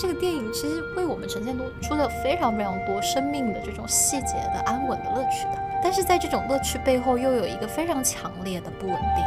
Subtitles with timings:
[0.00, 5.62] 这个电影其实为我们呈现出了非常非常多生命的这种细节的安稳的乐趣的。
[5.82, 9.22] 但是在这种乐趣背后，又有一个非常强烈的不稳定。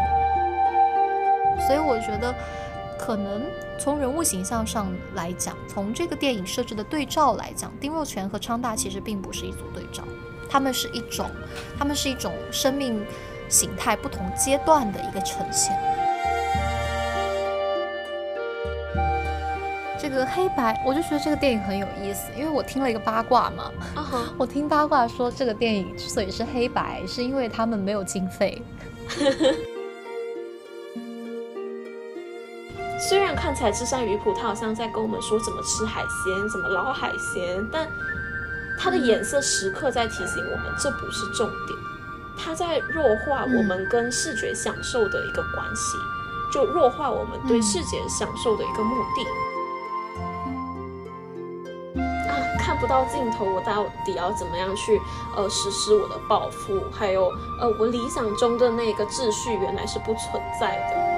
[1.67, 2.33] 所以我觉得，
[2.97, 3.43] 可能
[3.77, 10.03] 从人物形象上来讲，从这个电影设置的对照来讲，丁若泉和昌大其实并不是一组对照，
[10.49, 11.29] 他们是一种，
[11.77, 13.05] 他们是一种生命
[13.47, 15.77] 形态不同阶段的一个呈现。
[20.15, 23.71] 个黑白，我就觉得这个电影很有意思，因为我听了一个八卦嘛，
[24.37, 28.61] 我听八卦说这个电影之所以是黑白，是因为他们没有经费。
[33.09, 37.85] 虽然看起来智山鱼谱，他好像在跟我们说怎么吃海鲜，怎么捞海鲜，但
[38.79, 41.77] 它的颜色时刻在提醒我们，这不是重点，
[42.37, 45.97] 它在弱化我们跟视觉享受的一个关系，
[46.53, 49.42] 就弱化我们对视觉享受的一个目的。
[52.83, 55.01] 不到尽头，我到底要怎么样去
[55.37, 56.83] 呃实施我的抱负？
[56.91, 57.31] 还有
[57.61, 61.13] 呃，我理想中的那个秩序原来是不存在的。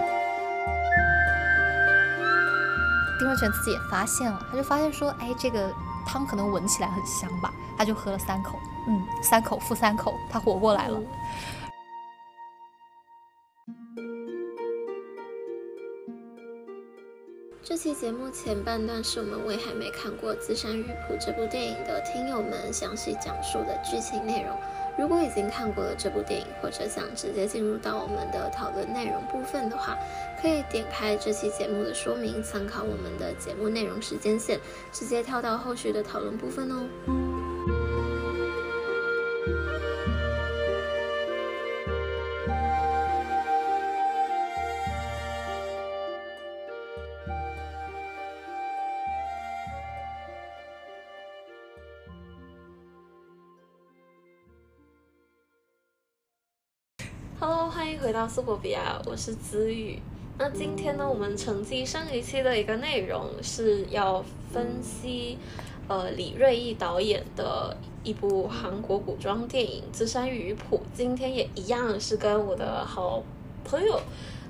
[3.18, 5.74] 丁若泉自己也发现了，他就发现说，哎，这个
[6.06, 7.52] 汤可能闻起来很香吧？
[7.76, 11.00] 他就喝了三口，嗯，三口负三口，他活过来了。
[17.68, 24.56] 这期节目前半段是我们为还没看过《资山玉谱》这部电影的听友们详细讲述的剧情内容。
[25.00, 29.98] 如果已经看过了这部电影，或者想直接进入到我们的讨论内容部分的话，
[30.40, 34.60] 可以点开这期节目的说明，参考我们的节目内容时间线，
[34.92, 37.35] 直接跳到后续的讨论部分哦。
[58.16, 60.00] 到苏博比亚，我是子宇。
[60.38, 65.38] 那今天呢，我们承继上一期的一个内容是要分析，
[65.90, 70.78] 呃，李瑞毅导演的一部韩国古装电影《资山渔谱》。
[70.94, 73.22] 今天也一样是跟我的好
[73.66, 74.00] 朋友。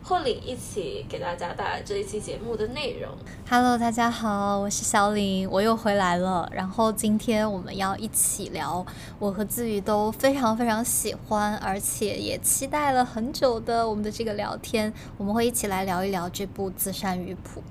[0.08, 3.10] 贺岭一起给大家带来这一期节目的内容。
[3.50, 6.48] Hello，大家好，我是小林，我又回来了。
[6.54, 8.86] 然后今天我们要一起聊
[9.18, 14.94] 我和自宇都非常非常喜欢，而且也期待了很久的我们的这个聊天。
[15.18, 17.64] 我们会一起来聊一聊这部《自山鱼谱》。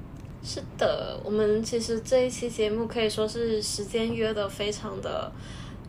[0.45, 5.31] 是的，我们其实这一期节目可以说是时间约的非常的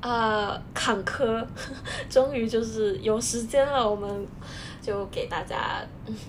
[0.07, 1.45] 啊坎坷，
[2.09, 4.27] 终于就是有时间了，我们。
[4.81, 5.83] 就给大家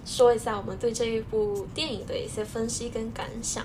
[0.06, 3.62] 说一下我们对这一部电影的一些分析跟感想。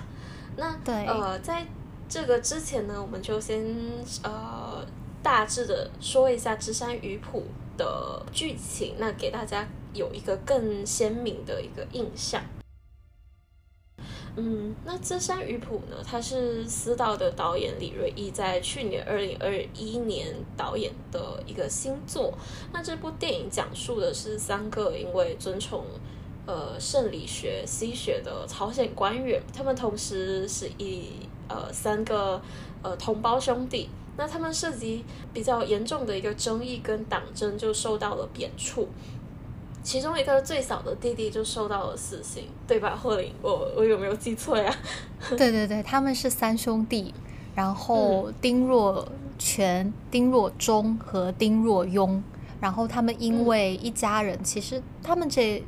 [0.54, 1.66] 那呃，在
[2.10, 3.74] 这个之前呢，我们就先
[4.22, 4.84] 呃
[5.22, 7.46] 大致的说一下《芝山鱼谱》
[7.78, 12.42] 的剧情，那给大家有一个更鲜明的一个印象。
[14.34, 15.96] 嗯，那《这山鱼谱》呢？
[16.02, 22.32] 它是思道的导演李瑞义在去年二零二一年导演的一个新作。
[22.72, 25.84] 那这部电影讲述的是三个因为尊崇
[26.46, 31.10] 呃圣理学、西学的朝鲜官员，他们同时是以
[31.46, 32.40] 呃三个
[32.82, 33.90] 呃同胞兄弟。
[34.16, 38.86] 那他们涉及比较严重的一个争议跟党争，就受到了贬黜。
[39.82, 42.96] 其中一个最小的弟弟就受到了死刑，对吧？
[42.96, 44.74] 霍林，我我有没有记错呀？
[45.36, 47.12] 对对对，他们是三兄弟，
[47.54, 49.06] 然后丁若
[49.38, 52.22] 全、丁若中和丁若雍，
[52.60, 55.62] 然后他们因为一家人，其实他们这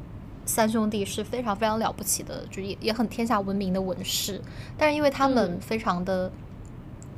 [0.47, 4.41] 三兄弟是非常非常了不起的，就也也很天下闻名的文士，
[4.79, 6.31] 但是因为他们非常的。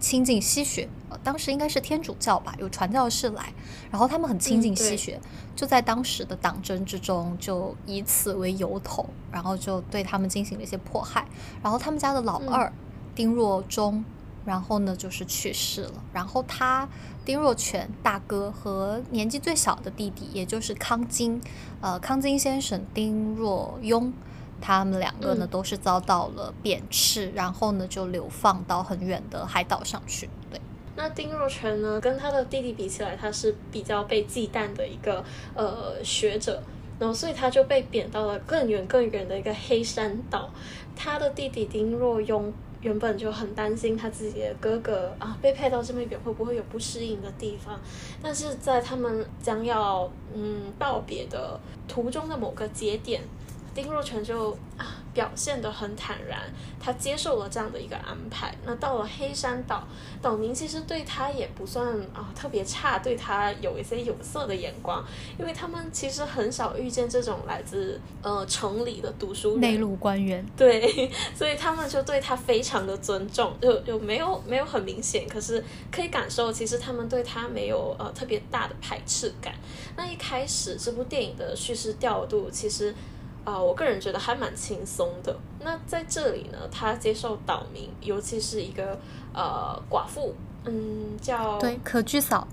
[0.07, 3.53] 亲近西学，呃，当时应该是天主教吧，有传教士来，
[3.91, 5.21] 然后他们很亲近西学，
[5.57, 11.27] 就在当时的党争之中，就以此为由头，然后就对他们进行了一些迫害。
[11.61, 12.73] 然后他们家的老二
[13.17, 14.05] 丁若中，
[14.45, 15.95] 然后呢就是去世了。
[16.13, 16.89] 然后他
[17.25, 21.41] 丁若全大哥和年纪最小的弟弟，也就是康金，
[21.81, 24.13] 呃，康金先生丁若庸。
[24.61, 30.29] 他们两个呢，都是遭到了贬斥，然后呢，就流放到很远的海岛上去。
[30.51, 30.61] 对，
[30.97, 35.23] 那丁若全呢，跟他的弟弟比起来，他是比较被忌惮的一个
[35.55, 36.63] 呃学者，
[36.99, 40.51] 然后所以他就被贬到了更远更远的一个黑山岛。
[40.97, 42.51] 他的弟弟丁若庸
[42.81, 47.79] 原本就很担心他自己的哥哥啊，被派到这么远会不会有不适应的地方，
[48.23, 53.21] 但是在他们将要嗯道别的途中的某个节点。
[53.77, 56.41] 丁若全就啊表现得很坦然，
[56.81, 58.55] 他接受了这样的一个安排。
[58.65, 59.87] 那到了黑山岛，
[60.21, 65.05] 岛民其实对他也不算啊特别差，对他有一些有色的眼光，
[65.39, 79.55] 因为他们其实很少遇见这种来自呃城里的读书内陆官员，对， 所以他们就对他非常的尊重，就就没有没有很明显，可是可以感受，其实他们对他没有呃特别大的排斥感。
[79.97, 82.95] 那一开始这部电影的叙事调度，其实。
[83.47, 85.35] 啊，我个人觉得还蛮轻松的。
[85.61, 88.99] 那在这里呢，他接受岛民，尤其是一个
[89.33, 90.35] 呃寡妇，
[90.65, 92.47] 嗯，叫对可居嫂，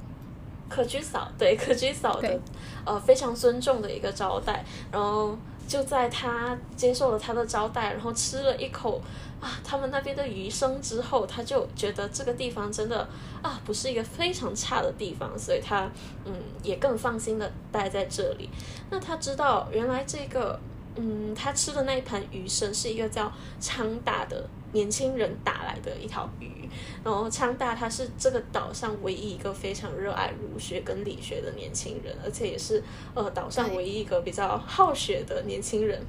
[0.70, 2.40] 可居嫂，对可居嫂的
[2.86, 4.64] 呃非常尊重的一个招待。
[4.92, 5.36] 然后
[5.68, 9.02] 就在他接受了他的招待，然后吃了一口
[9.42, 13.08] 啊他们那边的鱼生之后，他就觉得这个地方真的
[13.42, 15.90] 啊不是一个非常差的地方，所以他
[16.26, 18.48] 嗯也更放心的待在这里。
[18.92, 20.60] 那他知道原来这个。
[20.96, 26.70] 嗯，他吃的那一盘鱼生是一个叫昌大的年轻人打来的一条鱼，
[27.04, 32.84] 然后昌大他是这个岛上唯一一个非常热爱儒学跟理学的年轻人，而且也是
[33.16, 36.00] 呃岛上唯一一个比较好学的年轻人，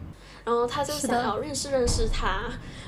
[0.44, 2.42] 然后他就想要认识认识他，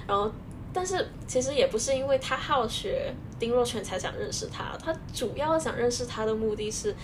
[0.06, 0.30] 然后
[0.74, 6.94] 但是其实也不是因为他好学，丁若泉才想认识他，他主要想认识他的目的是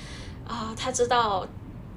[0.47, 1.49] 啊，他知道。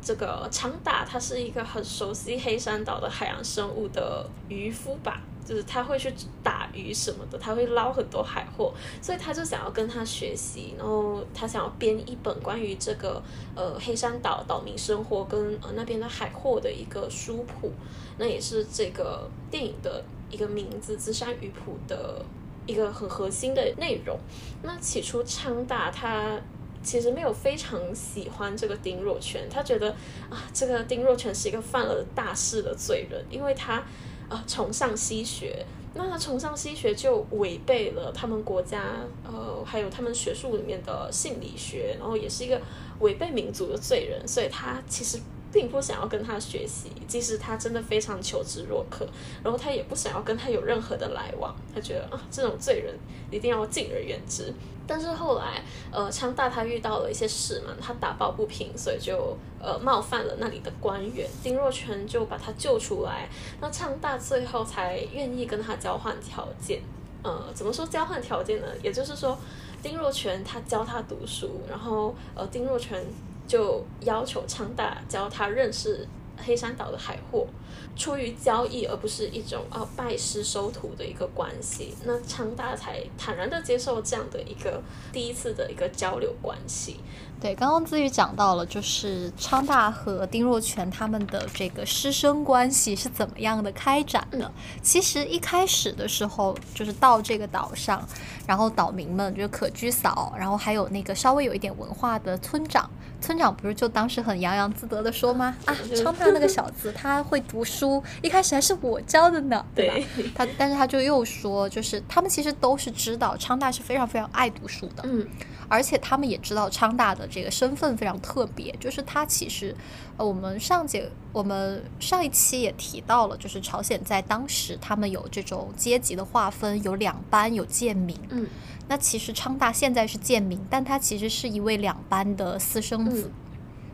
[0.05, 6.13] 这个昌大他是一个很熟悉黑山岛的海洋生物的渔夫吧，就是他会去
[6.43, 8.71] 打鱼什么的，他会捞很多海货，
[9.01, 13.19] 所以他就想要跟他学习，然后他想要编一本关于这个
[13.55, 17.71] 呃黑山岛岛民生活跟呃那边的海货的一个书谱，
[18.19, 22.23] 那也是这个电影的一个名字《资山鱼谱》的
[22.67, 24.15] 一个很核心的内容。
[24.61, 26.39] 那起初昌大他。
[26.85, 29.89] 其实没有非常喜欢这个丁若泉，他觉得
[30.29, 33.83] 啊，这个丁若泉是一个犯了大事的罪人，因为他
[34.29, 35.65] 啊崇尚西学，
[35.95, 42.61] 那他崇尚西学就违背了他们国家呃还有他们学术里面的性理学，然后也是一个
[42.99, 45.19] 违背民族的罪人，所以他其实。
[45.53, 49.07] 并不想要跟他学习，即使他真的非常求知若渴，
[49.41, 51.55] 然后他也不想要跟他有任何的来往。
[51.73, 52.93] 他觉得啊，这种罪人
[53.31, 54.53] 一定要敬而远之。
[54.87, 61.29] 但是后来，呃，昌大他遇到了一些事嘛，他打抱不平，所以就呃冒犯了那里的官员。
[61.43, 63.27] 丁若泉就把他救出来，
[63.61, 66.81] 那昌大最后才愿意跟他交换条件。
[67.23, 68.67] 呃，怎么说交换条件呢？
[68.83, 69.37] 也就是说，
[69.81, 73.03] 丁若泉他教他读书，然后呃，丁若泉。
[73.47, 76.03] 就要求昌大教他认识
[76.35, 77.45] 黑山岛的海货，
[77.95, 84.81] 出于交易而不是一种啊拜师收徒的一个关系，那昌大才坦然的接受这样的一个
[85.13, 86.97] 第一次的一个交流关系。
[87.39, 94.51] 对，刚刚子宇讲到了，就是昌大和丁若全他们的这个师生关系是怎么样的开展的。
[94.81, 98.03] 其实一开始的时候，就是到这个岛上，
[98.47, 102.89] 然后岛民们就是可居嫂，然后还有那个稍微有一点文化的村长。
[103.21, 105.55] 村长不是就当时很洋洋自得的说吗？
[105.65, 110.07] 啊，昌大那个小子他会读书，一开始还是我教的呢，对吧？
[110.35, 115.27] 他但是他就又说，就是他们其实都是知道昌大是非常非常爱读书的，嗯，
[115.67, 119.75] 而且他们也知道昌大的这个身份非常特别，就是他其实，
[120.17, 128.47] 呃，我们上节我们上一期也提到了，就是朝鲜在当时他们有这种阶级的划分，有两班，有贱民，嗯。
[128.87, 133.31] 那其实昌大现在是贱民，但他其实是一位两班的私生子，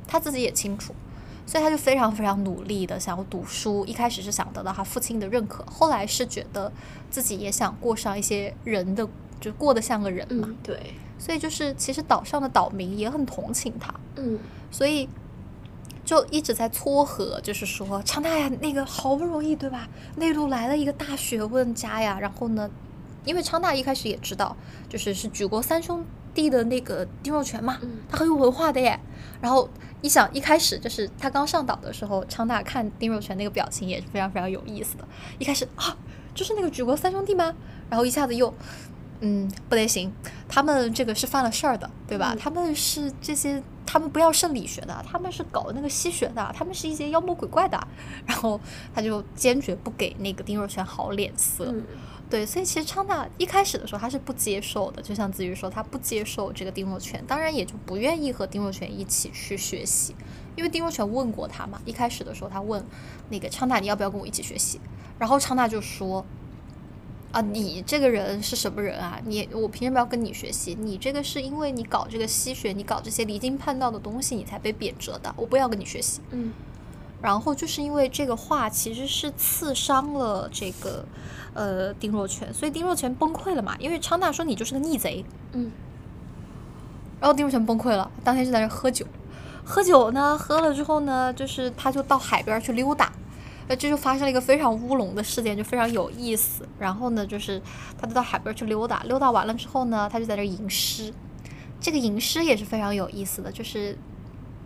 [0.05, 0.93] 他自己也清楚，
[1.45, 3.85] 所以他就非常非常努力的想要读书。
[3.85, 6.69] 一开始是想得到他父亲的认可，后来是觉得
[7.09, 9.07] 自己也想过上一些人的，
[9.39, 10.53] 就过得像个人嘛。
[10.61, 14.39] 对，所以就是其实岛上的岛民也很同情他，嗯，
[14.71, 15.07] 所以
[16.03, 22.67] 就一直在撮合，就是说昌大呀，那个好不容易对吧，内陆来了一个大学问家呀，然后呢。
[23.23, 24.57] 因为昌大一开始也知道，
[24.89, 27.77] 就是是举国三兄弟的那个丁若泉嘛，
[28.09, 28.99] 他很有文化的耶。
[29.39, 29.69] 然后
[30.01, 35.07] 一想，一开始就是他刚上岛的时候，昌大看丁若泉那个表情也是非常非常有意思的。
[35.37, 35.95] 一开始啊，
[36.33, 37.53] 就是那个举国三兄弟吗？
[37.91, 38.51] 然后一下子又，
[39.21, 40.11] 嗯，不得行，
[40.49, 42.35] 他们这个是犯了事儿的，对吧？
[42.39, 47.79] 他们是这些，他们不要圣理学的，他们是搞那个西学的，他们是一些妖魔鬼怪的。
[48.25, 48.59] 然后
[48.93, 51.73] 他就坚决不给那个丁若泉好脸色。
[52.31, 60.15] 对，所以其实昌大一开始的时候他是不接受的，就像子瑜说，他不接受这个丁若泉，当然也就不愿意和丁若泉一起去学习，
[60.55, 62.83] 因为丁若泉问过他嘛，一开始的时候他问
[63.29, 64.79] 那个昌大你要不要跟我一起学习，
[65.19, 66.25] 然后昌大就说
[67.31, 69.19] 啊，你这个人是什么人啊？
[69.25, 70.75] 你我凭什么要跟你学习？
[70.77, 76.19] 你这个是因为你搞这个吸血，你搞这些离经叛道的东西，你才被贬谪的，我不要跟你学习。
[76.31, 76.51] 嗯，
[77.21, 81.05] 然后就是因为这个话其实是刺伤了这个
[81.53, 85.23] 呃丁若泉，所以丁若泉崩溃了嘛，因为昌大说你就是个逆贼，
[85.53, 85.71] 嗯，
[87.21, 89.05] 然后丁若泉崩溃了，当天就在那喝酒，
[89.63, 93.13] 喝酒呢，喝了之后呢，就是他就到海边去溜达，
[93.71, 96.67] 呃，这就发生了一个非常乌龙的事件，就非常有意思。
[96.77, 97.61] 然后呢，就是
[97.97, 101.13] 他就到海边去溜达，溜达完了之后呢，他就在这吟诗。
[101.79, 103.97] 这个吟诗也是非常有意思的，就是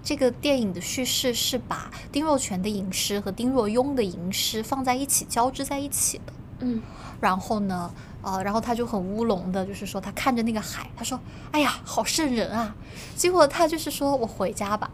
[0.01, 6.33] 这个电影的叙事是把丁若泉的吟诗和丁若庸的吟诗放在一起交织在一起的。
[6.61, 6.81] 嗯
[7.21, 7.93] 然后呢，
[8.23, 11.19] 呃，然后他就很乌龙的，就是说他看着那个海，他说
[11.53, 12.75] ：“哎呀，好瘆人啊！”
[13.15, 14.89] 结果他就是说我回家吧，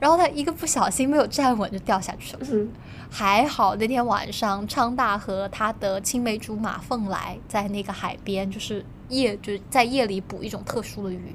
[0.00, 2.40] 然后他一个不小心没有站稳就掉下去了。
[2.50, 2.70] 嗯
[3.10, 11.32] 还好那天晚上昌大和他的青梅竹马凤来在那个海边，就是夜就是在夜里捕一种特殊的鱼，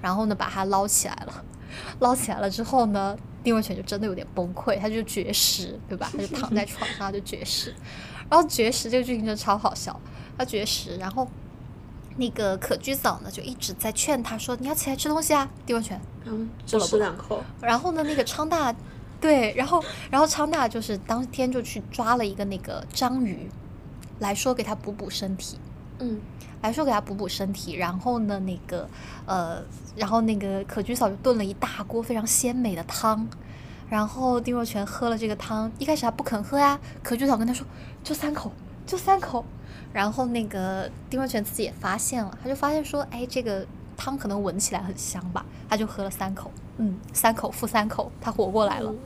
[0.00, 1.44] 然后呢把它捞起来了。
[2.00, 6.10] 捞起来了之后呢，丁文泉就真的有点崩溃，他就绝食，对吧？
[6.12, 7.72] 他就躺在床上他就绝食，
[8.28, 9.98] 然后绝食这个剧情真的超好笑，
[10.36, 11.26] 他绝食，然后
[12.16, 16.00] 那个可居嫂呢就一直在劝他说你要起来吃东西啊，丁若泉。
[16.24, 18.72] 然后只吃两口，然后呢，那个昌大，
[19.20, 23.50] 对，然后然后昌大就是当天就去抓了一个那个章鱼，
[24.20, 25.58] 来说给他补补身体，
[25.98, 26.20] 嗯
[26.60, 27.74] 来说给他补补身体。
[27.74, 28.88] 然后呢，那个
[29.26, 29.60] 呃，
[29.96, 33.28] 然后那个可居嫂就炖了一大锅非常鲜美的汤。
[33.90, 37.66] 然后丁若泉喝了这个汤，一开始他不肯喝呀，可居嫂跟他说
[38.04, 38.52] 就三口，
[38.86, 39.44] 就三口。
[39.92, 48.90] 然后那个丁若全自己也发现了，他就发现说，哎，这个汤可能闻起来很香吧，他就喝了三口，嗯，三口复三口，他活过来了。
[48.90, 48.98] 嗯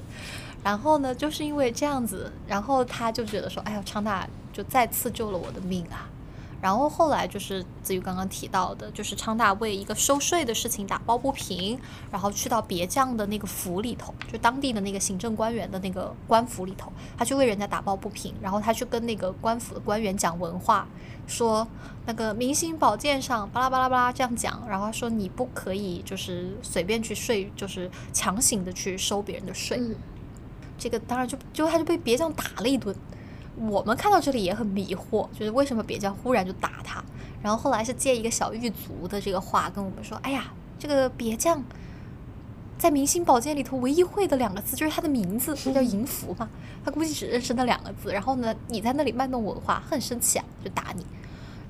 [0.64, 6.08] 然后呢，就是因为这样子，然后他就觉得说，哎呀，昌大就再次救了我的命啊。
[6.66, 11.78] 然后后来就是子瑜刚刚提到的，就是昌大为一个收税的事情打抱不平，
[12.10, 20.88] 然后去到别将的那个府里头，就当地的那个行政官员的那个官府里头，他去为人家打抱不平，然后他去跟那个官府的官员讲文化，
[21.28, 21.64] 说
[22.04, 29.94] 那个明星宝剑上巴拉巴拉巴拉这样讲，然后他说你不可以就是随便去税，就是强行的去收别人的税，嗯
[30.76, 32.92] 这个当然就就他就被别将打了一顿。
[33.56, 37.02] 我们看到这里也很迷惑，就是为什么别将忽然就打他？
[37.42, 41.62] 然后后来是借一个小狱卒的这个话跟我们说，哎呀，这个别将
[42.76, 46.48] 在明星宝剑里头唯一会的两个字就是他的名字， 他叫银符嘛，
[46.84, 48.12] 他估计只认识那两个字。
[48.12, 51.06] 然后呢，你在那里卖弄文化，很生气啊，就打你。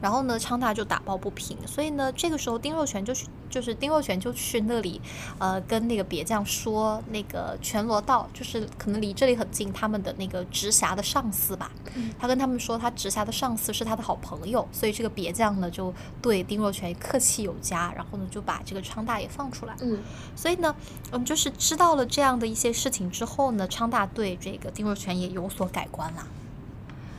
[0.06, 5.00] 然后呢，昌大就打抱不平，所以呢，这个时候丁若泉就去，就是丁若泉就去那里，
[5.36, 12.14] 呃，跟那个别将说，那个全罗道就是可能离这里很近，他们的那个直辖的上司吧，嗯。
[12.20, 19.98] 他跟他们说，他直辖的上司是他的好朋友，所以这个别将呢就对丁若泉客气有加，然后呢就把这个昌大也放出来，嗯。
[20.36, 20.72] 所以呢，
[21.10, 26.24] 嗯，就是知道了这样的一些事情之后呢，昌大对这个丁若泉也有所改观啦。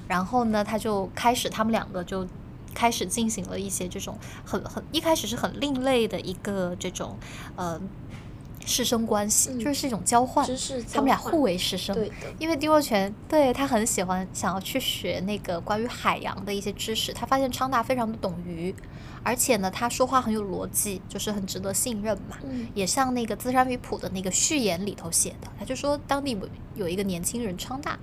[0.07, 2.25] 然后呢，他就开始，他们两个就
[2.77, 4.15] 开始进行了一些这种
[4.45, 7.17] 很很一开始是很另类的一个这种
[7.55, 7.81] 呃
[8.63, 10.45] 师生关系，嗯就是是一种交换，
[10.93, 11.95] 他们俩互为师生。
[11.95, 17.11] 对的，因为丁若泉对他很喜欢，想要去学那个关于海洋的一些知识。
[17.13, 18.75] 他发现昌大非常的懂鱼，
[19.27, 22.37] 而且呢，他说话很有逻辑，就是很值得信任嘛。
[22.45, 27.99] 嗯也像那个《资山鱼谱》的那个序言里头写的，他就说当地有有一个年轻人昌大，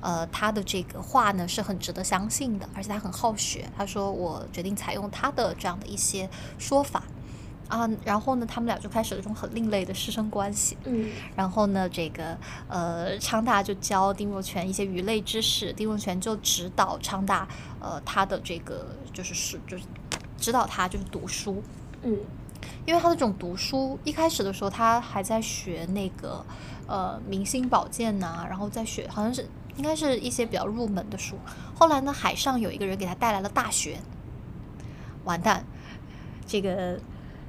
[0.00, 3.68] 呃，他的这个话呢是很值得相信的，而且他很好学。
[3.76, 7.02] 他说我决定采用他的这样的一些说法。
[7.68, 10.74] 啊，然后呢，他们俩就开始了一种很另类的师生关系。
[10.86, 12.34] 嗯然后呢，这个
[12.66, 17.46] 呃，昌大就教丁若泉一些鱼类知识，丁若泉就指导昌大，
[17.78, 19.84] 呃，他的这个就是是就是
[20.38, 21.62] 指导他就是读书，
[22.02, 22.16] 嗯。
[22.86, 26.44] 因为他的这种读书，一开始的时候他还在学那个
[26.86, 31.36] 呃明星保健呐、然后在学好像是应该是一些比较入门的书。
[31.74, 33.98] 后来呢，海上有一个人给他带来了大学，
[35.24, 35.62] 完蛋，
[36.46, 36.98] 这个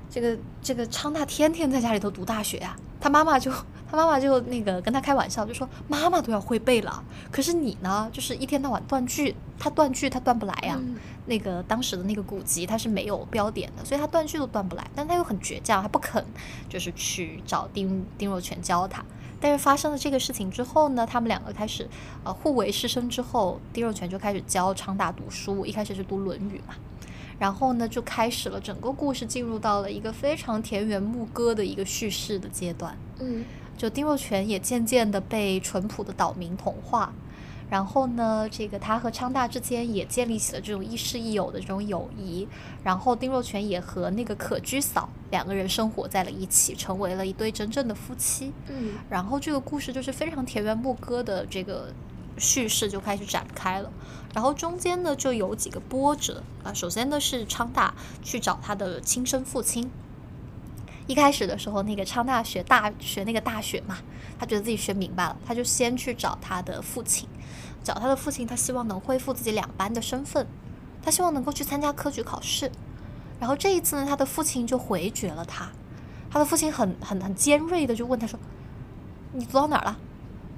[0.10, 3.50] 这个这个昌大天天在家里头读大学啊，他妈妈就
[3.89, 10.96] 他妈妈就那个跟他开玩笑，就说妈妈都要会背了，可是你呢，就是一天到晚断句，他断句他断不来呀、嗯。
[11.25, 16.24] 那个当时的那个古籍它是没有标点的，所以他断句都断不来，但他又很倔强，他不肯
[16.67, 19.03] 就是去找丁丁若泉教他。
[19.39, 21.88] 但是发生了这个事情之后呢，他们两个开始
[22.24, 26.75] 呃互为师生之后，丁若泉就开始教昌大读书，一开始是读《论语》嘛，
[27.38, 32.98] 然后呢就开始了整个故事进入到了一个非常田园牧歌的一个叙事的阶段。
[33.19, 33.46] 嗯
[33.79, 37.13] 就丁若泉也渐渐的被淳朴的岛民同化，
[37.69, 42.45] 然后呢，这个他和昌大之间也建立起了这种亦师亦友的这种友谊。
[42.83, 48.51] 然后丁若泉也和那个可居嫂两个人生活在了一起，成为了一对真正的夫妻。
[48.67, 51.93] 嗯然后这个故事就是非常田园牧歌的这个
[52.38, 53.89] 叙事就开始展开了。
[54.33, 59.89] 然后中间呢就有几个波折啊，首先呢是昌大去找他的亲生父亲。
[61.10, 63.98] 一开始的时候，那个昌大学大学那个大学嘛，
[64.38, 67.28] 他觉得自己学明白了，他就先去找他的父亲，
[67.84, 70.46] 找他的父亲，他希望能恢复自己两班的身份，
[71.01, 72.72] 他希望能够去参加科举考试。
[73.39, 75.68] 然后这一次呢，他的父亲就回绝了他，
[76.30, 78.39] 他的父亲很很很尖锐的就问他说
[79.34, 79.98] ：“你读到哪儿了？”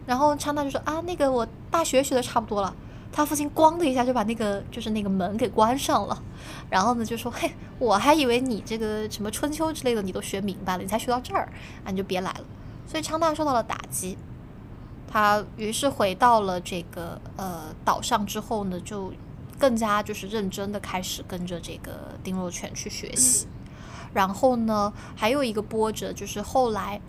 [0.06, 2.76] 然后昌大就说：“啊，那个我大学学的差不多了。”
[3.12, 6.24] 他父亲咣的一下就把那个就是那个门给关上了，
[6.70, 11.52] 然后呢就说：“嘿，我还以为你这个什么春秋之类的你都学明白了，你才学到这儿
[11.84, 12.46] 啊，你就别来了。”
[12.88, 14.18] 所以昌大受到了打击，
[15.08, 19.14] 他于是回到了这个呃岛上之后呢，就
[19.60, 23.48] 更加就是认真的开始跟着这个丁若泉去学习。
[24.14, 27.00] 然后呢，还有一个波折就是后来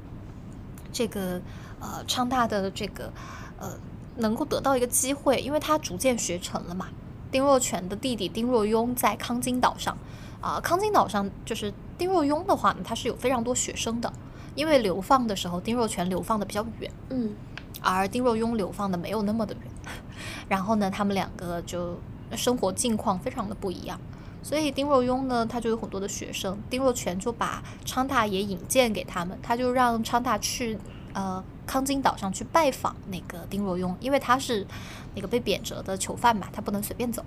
[0.93, 1.41] 这个
[1.81, 3.13] 呃昌大的这个
[3.59, 3.71] 呃
[4.17, 6.89] 能够得到一个机会，因为他逐渐学成了嘛。
[7.31, 9.97] 丁若泉的弟弟丁若雍在康津岛上
[10.41, 14.13] 啊、康津岛上就是丁若雍的话呢，他是有非常多学生的，
[14.55, 17.35] 因为流放的时候丁若泉流放的比较远，嗯。
[17.81, 19.65] 而丁若雍流放的没有那么的远，
[20.49, 21.99] 然后呢，他们两个就
[22.37, 23.99] 生活境况非常的不一样，
[24.41, 30.79] 所以丁若雍呢，他就有很多的学生，丁若泉就把昌大也引荐给他们，他就让昌大去
[31.13, 34.67] 呃康津岛上去拜访那个丁若雍，因为他是
[35.15, 37.25] 那个被贬谪的囚犯嘛，他不能随便走。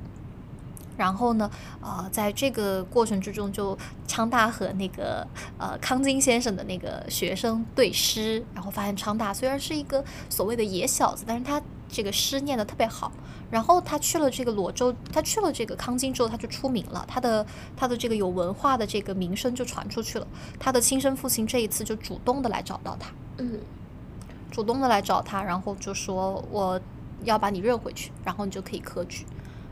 [0.97, 1.51] 然后呢，
[1.81, 3.77] 呃，在这个过程之中，就
[4.07, 5.27] 昌大和那个
[5.57, 13.11] 呃康金先生的那个学生对诗，然后发现昌大虽然是一个所谓的野小子，但是他这个诗念得特别好。
[13.51, 20.25] 然后他去了这个罗州，他去了这个康津之后，他就出名了，他的他的这个有文化的这个名声就传出去了。
[20.57, 23.59] 他的亲生父亲这一次就主动的来找到他，嗯
[24.51, 26.79] 主动的来找他，然后就说我
[27.23, 29.25] 要把你认回去，然后你就可以科举。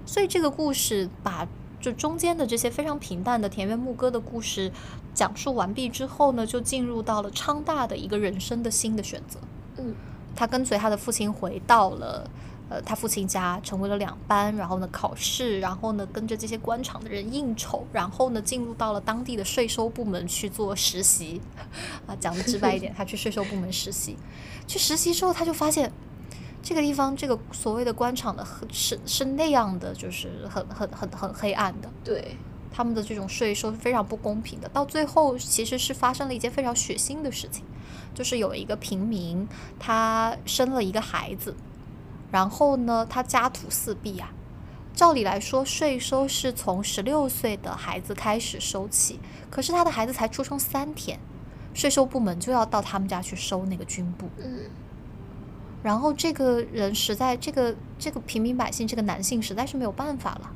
[0.06, 1.48] 所以这个故事把
[1.80, 4.72] 就中间的这些非常平淡的田园牧歌的故事
[5.14, 9.40] 讲述完毕之后呢，就进入到了昌大的一个人生的新的选择。
[9.78, 9.94] 嗯
[10.36, 12.28] 他跟随他的父亲回到了
[12.74, 21.40] 呃他父亲家，成为了两班，然后呢考试，然后呢跟着这些官场的人应酬，然后呢进入到了当地的税收部门去做实习。
[22.08, 24.18] 啊，讲的直白一点，他去税收部门实习。
[24.66, 25.92] 去实习之后，他就发现
[26.64, 31.88] 这个地方这个所谓的官场的很是是那样的，就是很很很很黑暗的。
[32.04, 32.36] 对，
[32.72, 34.68] 他们的这种税收是非常不公平的。
[34.70, 37.64] 到最后，其实是发生了一件非常血腥的事情，
[38.16, 41.54] 就是有一个平民，他生了一个孩子，
[42.34, 44.34] 然后呢，他家徒四壁啊。
[44.94, 49.20] 照理来说，税收是从十六岁的孩子开始收起，
[49.52, 51.20] 可是他的孩子才出生三天，
[51.74, 54.28] 税收部门就要到他们家去收那个军部。
[54.40, 54.70] 嗯
[55.84, 60.50] 然后这个人实在，这个这个平民百姓，这个男性实在是没有办法了，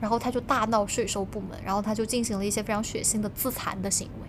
[0.00, 4.28] 然后他就大闹税收部门，然后他就进行了一些非常血腥的自残的行为，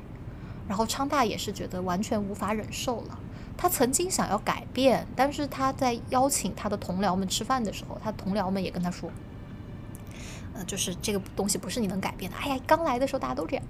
[0.68, 3.20] 然后昌大也是觉得完全无法忍受了。
[3.64, 9.10] 他曾经想要改变，但是他在邀请他的同僚们吃饭的时候，他同僚们也跟他说，
[10.54, 12.36] 呃，就是这个东西不是你能改变的。
[12.36, 13.64] 哎呀，刚来的时候大家都这样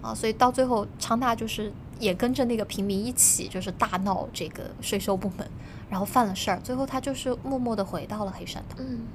[0.00, 5.50] 啊，所以到最后昌大就是也跟着那个平民一起，就是大闹这个税收部门，
[5.90, 8.76] 然后犯了事儿，最后他就是默默的回到了黑山岛。
[8.78, 9.08] 嗯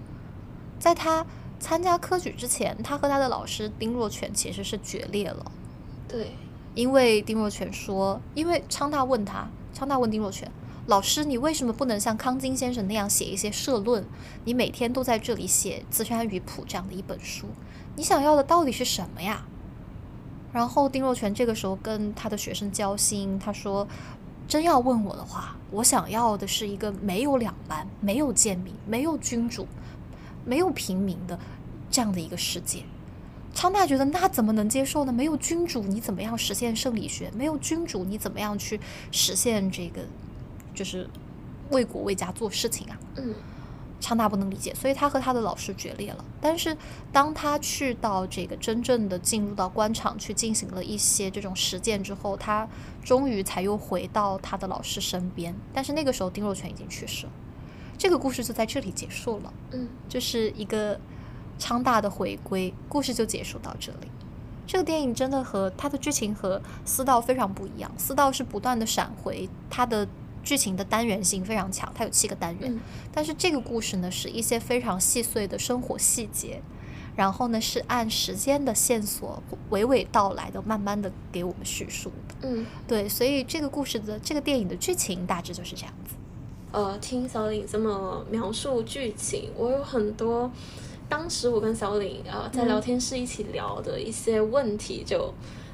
[0.77, 1.25] 在他
[1.57, 5.49] 参加科举之前，他和他的老师丁若泉其实是决裂了。
[6.05, 6.31] 对，
[6.75, 10.51] 因为丁若泉说，因为昌大问他，昌大问丁若泉，
[10.87, 14.05] 老师，你为什么不能像康金先生那样写一些社论？
[14.45, 17.47] 你每天都在这里写《资山语谱》这样的一本书，
[17.95, 19.45] 你想要的到底是什么呀？
[20.53, 23.87] 然后丁若泉这个时候跟他的学生交心，他说，
[24.47, 29.65] 真要问我的话，我想要的是一个没有两班、没有贱民、没有君主、
[30.43, 31.39] 没有平民的
[31.89, 32.83] 这样的一个世界。
[33.53, 35.11] 昌大觉得那怎么能接受呢？
[35.11, 37.31] 没有君主，你怎么样实现圣理学？
[37.35, 38.79] 没有君主，你怎么样去
[39.11, 40.01] 实现这个，
[40.73, 41.09] 就是
[41.69, 42.99] 为国为家做事情啊？
[43.17, 43.33] 嗯
[43.99, 46.25] 昌大不能理解，所以他和他的老师决裂了。
[46.41, 46.75] 但是
[47.11, 52.67] 当他去到这个真正的进入到官场去进行了一些这种实践之后，他
[53.03, 55.55] 终于才又回到他的老师身边。
[55.71, 57.31] 但是那个时候丁若泉已经去世了，
[57.95, 59.53] 这个故事就在这里结束了。
[59.73, 60.99] 嗯就是一个
[61.61, 64.07] 昌大的回归，故事就结束到这里。
[64.65, 70.07] 这个电影真的和它的剧情和《私道》非常不一样，《私道》是不断的闪回它的
[70.43, 72.73] 剧情的单元性非常强，它有七个单元。
[72.73, 72.79] 嗯
[73.13, 76.63] 但是这个故事呢，是一些非常细碎的生活细节，
[77.15, 82.47] 然后呢是按时间的线索娓娓道来的，慢慢的给我们叙述的。
[82.47, 86.15] 嗯对，所以这个故事的这个电影的剧情大致就是这样子。
[86.71, 90.49] 呃，听小李这么描述剧情，我有很多
[91.11, 95.25] 当时我跟小李啊在聊天室一起聊的一些问题就，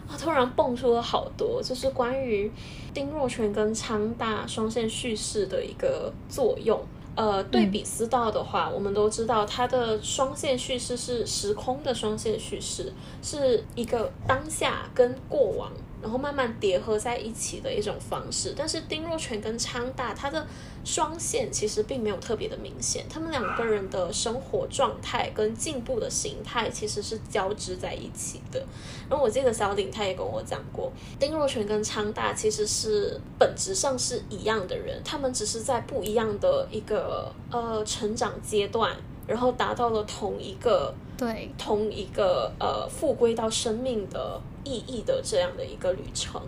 [0.09, 2.51] 啊突然蹦出了好多，就是关于
[2.91, 6.81] 丁若泉跟昌大双线叙事的一个作用。
[7.15, 15.71] 呃，对比思道的话，我们都知道它的双线叙事是时空的双线叙事，是一个当下跟过往，
[16.01, 18.53] 然后慢慢叠合在一起的一种方式。
[18.57, 20.45] 但是丁若泉跟昌大，他的
[20.83, 28.63] 双线其实并没有特别的明显，他们两个人的生活状态跟进步的形态其实是交织在一起的。
[29.09, 46.41] 然后我记得小鼎他也跟我讲过，丁若泉跟昌大其实是本质上是一样的人，他们只是在不一样的一个呃成长阶段，然后达到了同一个对，同一个呃复归到生命的意义的这样的一个旅程。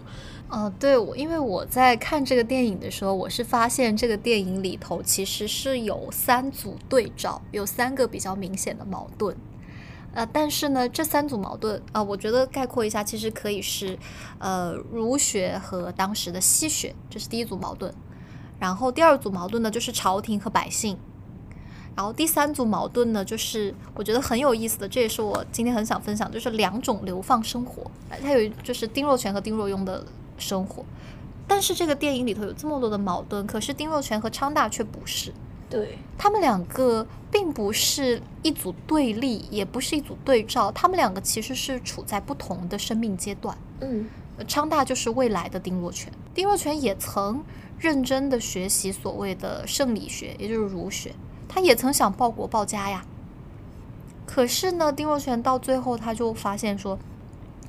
[0.49, 9.35] 呃，对我，因为我在看这个电影的时候，我是发现这个电影里头其实是有三组对照，有三个比较明显的矛盾。
[10.11, 13.97] 呃，但是呢，这三组矛盾啊、我觉得概括一下，其实可以是，
[14.39, 17.93] 呃，儒学和当时的西学，这是第一组矛盾。
[18.59, 20.97] 然后第二组矛盾呢，就是朝廷和百姓。
[21.95, 27.83] 然后第三组矛盾呢，就是我觉得很有意思的，这也是我今天很想分享，就是两种流放生活。
[28.09, 30.05] 呃它有就是丁若泉和丁若庸的
[30.37, 30.85] 生活，
[31.47, 35.33] 但是这个电影里头有这么多的矛盾，可是丁若泉和昌大却不是。
[35.69, 43.55] 对，他们两个并不是一组对立，也不是一组对照，他们两个其实是处在不同的生命阶段。
[43.81, 47.43] 嗯呃昌大就是未来的丁若泉，丁若泉也曾
[47.77, 51.13] 认真的学习所谓的圣理学，也就是儒学，
[51.49, 53.03] 他也曾想报国报家呀。
[54.25, 56.97] 可是呢，丁若泉到最后他就发现说，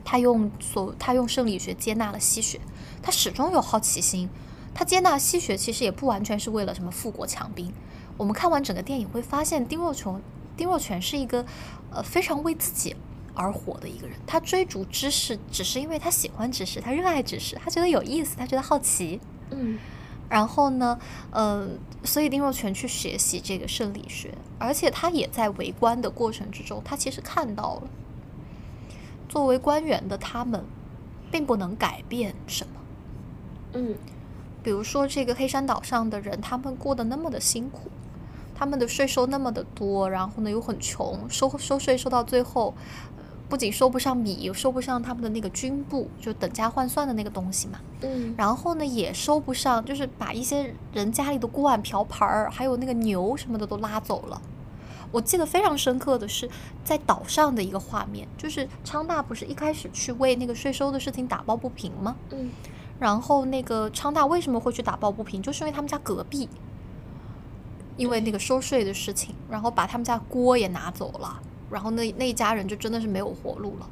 [0.05, 2.61] 他用所他用生理学接纳了西学，
[3.03, 4.29] 他始终有好奇心，
[4.75, 7.73] 他接纳西学其实也不完全是为了什么富国强兵。
[8.19, 10.21] 我们看完整个电影会发现，丁若泉
[10.55, 11.47] 丁若泉是一个
[11.91, 12.95] 呃非常为自己
[13.33, 14.15] 而活的一个人。
[14.27, 19.19] 他追逐知识，只是因为他喜欢知识，他热爱知识，他觉得有意思，他觉得好奇。
[19.51, 19.79] 嗯
[20.29, 20.97] 然后呢，
[21.31, 27.83] 嗯、所以丁若泉去学习这个生理学，而且他也在围观的过程之中，他其实看到了，
[29.29, 30.65] 作为官员的他们，
[31.31, 32.73] 并不能改变什么。
[33.75, 33.95] 嗯
[34.63, 37.91] 比如说，这个黑山岛上的人，他们过得那么的辛苦，
[38.55, 42.75] 他们的税收那么的多，然后呢又很穷，收收税收到最后，
[43.17, 43.20] 呃
[43.51, 47.81] 不仅收不上米，又收不上他们的那个军部，就等价换算的那个东西嘛。
[48.03, 54.41] 嗯然后呢，也收不上，就是把一些人家里的锅碗瓢盆儿，还有那个牛什么的都拉走了。
[55.11, 56.49] 我记得非常深刻的是，
[56.85, 62.15] 在岛上的一个画面，就是昌大不是一开始去为那个税收的事情打抱不平吗？
[62.31, 62.51] 嗯
[63.01, 65.43] 然后那个昌大为什么会去打抱不平？
[65.43, 66.49] 就是因为他们家隔壁，
[67.97, 73.89] 因为那个收税的事情，然后把他们家锅也拿走了，然后那那一家人就真的是没有活路了。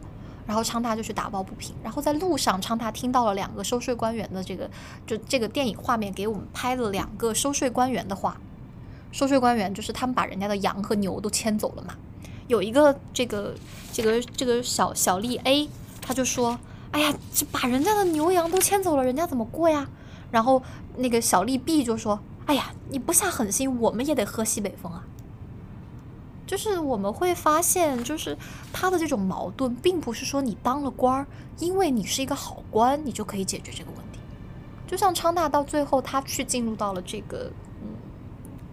[0.46, 4.70] 然后昌大就去打抱不平，然后在路上，昌大听到了两个收税官员的这个，
[5.06, 8.38] 就这个电影画面给我们拍了两个收税官员的话。
[9.12, 11.94] 收税官员就是他们把人家的羊和牛都牵走了嘛。
[12.46, 13.54] 有一个这个
[13.92, 15.68] 这个这个小小丽 A，
[16.00, 16.58] 他就说
[16.92, 19.86] ：“哎呀，这把人家的牛羊都牵走了，人家怎么过呀？”
[20.32, 20.62] 然后
[20.96, 25.04] 那个小丽 B 就说：“哎呀，你不下狠心，我们也得喝西北风啊。”
[26.48, 28.36] 就是我们会发现，就是
[28.72, 31.26] 他的这种矛盾，并不是说你当了官儿，
[31.58, 34.18] 因为你是一个好官，你就可以解决这个问题。
[34.86, 37.88] 就像昌大到最后，他去进入到了这个嗯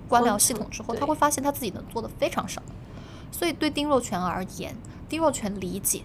[0.07, 2.63] 官僚系统之后，他会发现他自己能做的非常少。
[3.29, 4.73] 所以对丁若泉而言，
[5.09, 6.03] 丁若泉理解，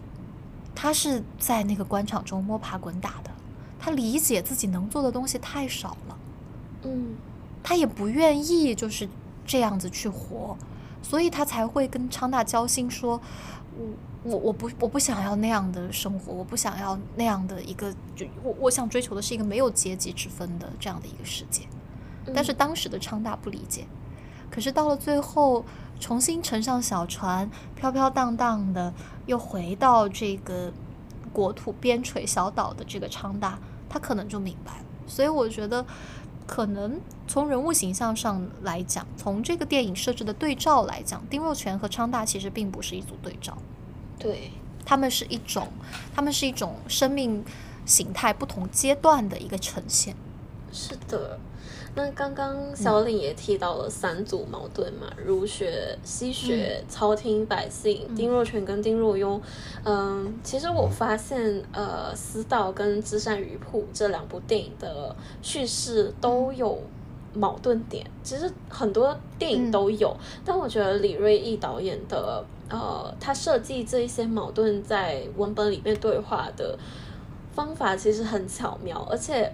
[0.74, 3.30] 他是在那个官场中摸爬滚打的，
[3.78, 6.18] 他理解自己能做的东西太少了。
[6.82, 7.14] 嗯
[7.62, 9.08] 他也不愿意就是
[9.46, 10.56] 这样子去活，
[11.10, 13.20] 所以他才会跟昌大交心说，
[14.22, 21.64] 我我我不我不想要那样的生活，我不想要那样的一个，就我我想追求的是一个没有阶级之分的这样的一个世界。
[22.32, 23.88] 但是当时的昌大不理解，
[24.52, 25.64] 可是到了最后，
[25.98, 28.94] 重新乘上小船，飘飘荡荡的
[29.26, 30.72] 又回到这个
[31.32, 34.84] 国土边陲小岛的这个昌大，他可能就明白了。
[35.08, 35.84] 所以我觉得，
[36.50, 43.56] 可能从人物形象上来讲，从这个电影设置的对照来讲，丁若泉和昌大其实并不是一组对照，
[44.18, 44.50] 对，
[44.84, 45.68] 他们是一种，
[46.12, 47.44] 他们是一种生命
[47.86, 50.16] 形态不同阶段的一个呈现。
[50.72, 51.38] 是的。
[51.92, 59.40] 那刚刚小李也提到了三组矛盾嘛，儒学、西学、朝廷百姓，丁若全跟丁若庸。
[59.84, 66.78] 嗯，其实我发现，呃，《私道》跟《知山鱼铺》这两部电影的叙事都有
[67.34, 76.78] 矛盾点，其实很多电影都有，但我觉得李瑞义导演的，呃，他设计这一些矛盾在文本里面对话的
[77.52, 79.52] 方法其实很巧妙，而且。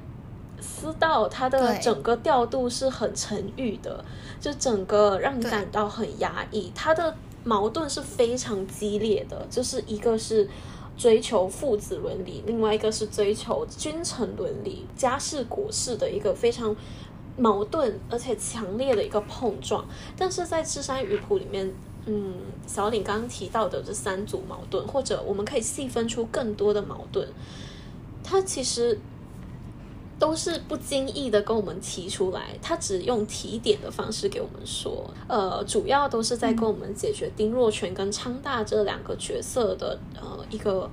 [0.60, 4.04] 私道它的整个调度是很沉郁的，
[4.40, 6.72] 就整个让你感到很压抑。
[6.74, 7.14] 它的
[7.44, 10.48] 矛盾是非常激烈的，就是一个是
[10.96, 16.74] 追求父子伦理，另外一个是追求君臣伦理、家事国事的一个非常
[17.36, 19.86] 矛盾而且强烈的一个碰撞。
[20.16, 21.72] 但是在《智山鱼谱》里面，
[22.06, 22.34] 嗯，
[22.66, 27.28] 小李刚刚提到的这三组矛盾，或者我们可以细分出更多的矛盾，
[28.24, 28.98] 它其实。
[30.18, 40.90] 都是不经意的跟我们提出来，他只用提点的方式给我们说，呃，主要都是在跟我们解决丁若全跟昌大这两个角色的呃一个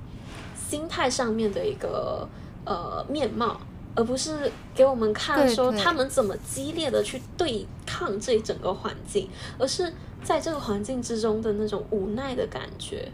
[0.69, 2.27] 心态上面的一个
[2.65, 3.61] 呃面貌，
[3.95, 13.09] 而不是给我们看说他们怎么激烈的去对抗这整个环境，而是在这个环境之中的那种无奈的感觉。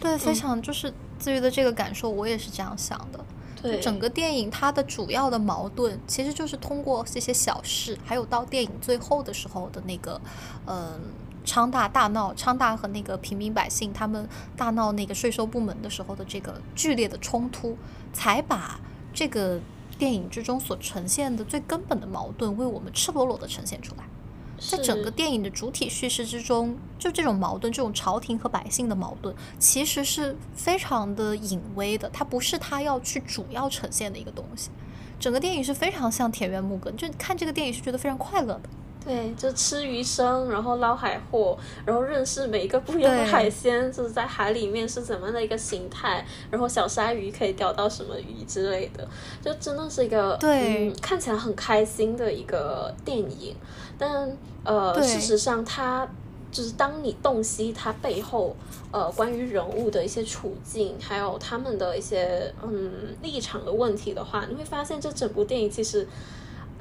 [0.00, 3.24] 对，非常就是至于的这个感受，我也是这样想的。
[3.80, 10.20] 整个电影它的主要的矛盾，其实就是通过这些小事，还有到电影最后的时候的那个，
[10.66, 11.00] 嗯，
[11.44, 17.76] 昌大大闹，昌大和那个平民百姓他们大闹那个税收部门的时候的这个剧烈的冲突，
[18.12, 18.80] 才把
[19.14, 19.60] 这个
[19.98, 24.04] 电影之中所呈现的最根本的矛盾，为我们赤裸裸的呈现出来。
[24.70, 34.70] 在整个电影的主体叙事之中，就这种矛盾，这种朝廷和百姓的矛盾，其实是非常的隐微的，它不是他要去主要呈现的一个东西。
[35.18, 38.62] 整个电影是非常像田园牧歌，就看这个电影是觉得非常快乐的。
[39.04, 49.08] 对，就吃鱼生，然后捞海货，然后认识每一个不一样的海鲜，就是在海里面是怎么样的一个形态，然后小鲨鱼可以钓到什么鱼之类的，
[49.40, 53.56] 就真的是一个对看起来很开心的一个电影。
[53.98, 56.08] 但呃，事实上，它
[56.50, 58.56] 就是当你洞悉它背后
[58.90, 62.90] 呃关于人物的一些处境，还有他们的一些嗯
[63.22, 66.06] 立场的问题的话，你会发现这整部电影其实。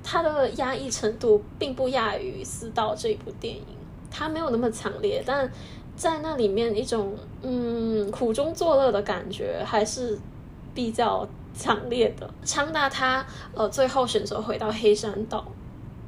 [0.04, 3.64] 它的压抑程度并不亚于《私道》这一部电影，
[4.10, 5.48] 它没有那么强烈，但
[5.96, 10.18] 在那里面一种嗯苦中作乐的感觉还是
[10.74, 12.28] 比较强烈的。
[12.44, 15.46] 昌大他呃最后选择回到黑山岛，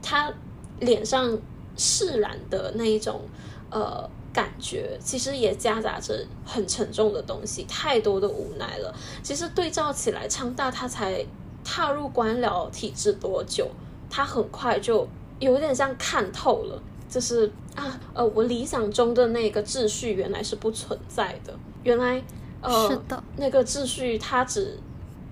[0.02, 0.34] 他
[0.80, 1.38] 脸上
[1.76, 3.22] 释然的那一种
[3.70, 8.94] 呃感觉，其实也夹杂着很沉重的东西，太多的无奈了。
[9.22, 11.26] 其实对照起来，昌大他才。
[11.66, 13.66] 踏入官僚体制多久？
[14.10, 15.08] 他很快就
[15.40, 21.58] 有点像看透了，就是啊，呃，我理想中的那个秩序原来是不存在的。
[21.84, 22.22] 原来，
[22.60, 24.78] 呃，是的，那个秩序它只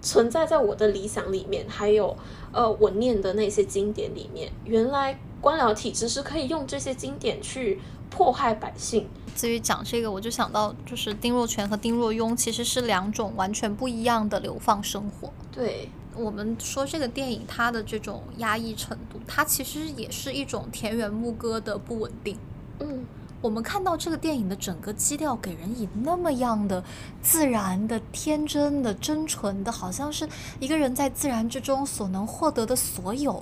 [0.01, 2.15] 存在在我的理想里面，还有
[2.53, 4.49] 呃，我念的那些经典里面。
[4.63, 9.07] 原来官僚体制是可以用这些经典去迫害百姓。
[9.35, 15.33] 至于讲这个，我就想到，就是丁若全和丁若庸其实是两种完全不一样的流放生活。
[15.51, 15.89] 对。
[16.13, 22.37] 我们说这个电影它的这种压抑程度，它其实也是一种田园牧歌的不稳定。
[22.81, 23.05] 嗯，
[23.39, 26.83] 我们看到这个电影的整个基调给人以那么样的
[27.21, 30.27] 自然的、天真的、真纯的，好像是
[30.59, 33.41] 一个人在自然之中所能获得的所有。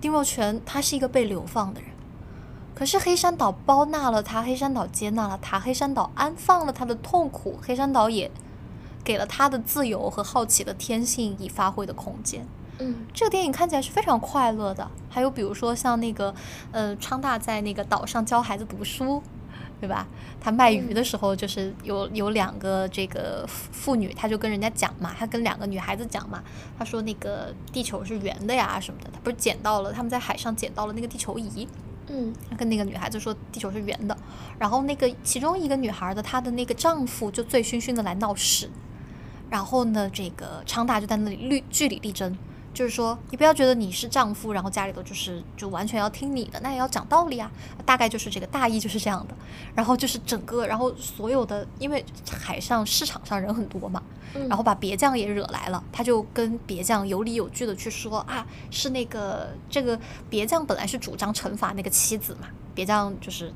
[0.00, 1.90] 丁若全他是一个被流放的人，
[2.74, 8.30] 可是黑山岛包纳了他，黑山岛接纳了他，黑山岛安放了他的痛苦，黑山岛也。
[9.04, 12.46] 给了他的自由和好奇的天性以发挥的空间。
[12.78, 14.86] 嗯，这个电影看起来是非常快乐的。
[15.08, 16.34] 还有比如说像那个，
[16.72, 19.22] 呃，昌大在那个岛上教孩子读书，
[19.80, 20.06] 对吧？
[20.40, 26.42] 他卖鱼的时候，就是有有两个这个妇女，他就跟人家讲嘛，他跟两个女孩子讲嘛，
[26.78, 29.10] 他说那个地球是圆的呀什么的。
[29.12, 31.66] 他不是捡到了他们在海上捡到了那个地球仪，
[32.08, 34.16] 嗯，跟那个女孩子说地球是圆的。
[34.58, 38.68] 然后那个其中一个女孩的她的那个丈夫就醉醺醺的来闹事。
[39.50, 42.36] 然后呢，这个昌大就在那里据据理力争，
[42.78, 47.50] 就是说你不要觉得你是丈夫，然后家里头就是就完全要听你的，那也要讲道理啊。
[47.84, 49.34] 大概就是这个大意就是这样的。
[49.74, 54.00] 然后就是整个，然后所有的，因为海上市场上人很多嘛，
[54.48, 59.98] 然后把别将也惹来了，他就跟别将有理有据的去说啊，是那个这个
[60.30, 63.52] 别将本来是主张惩罚那个妻子嘛，别将就是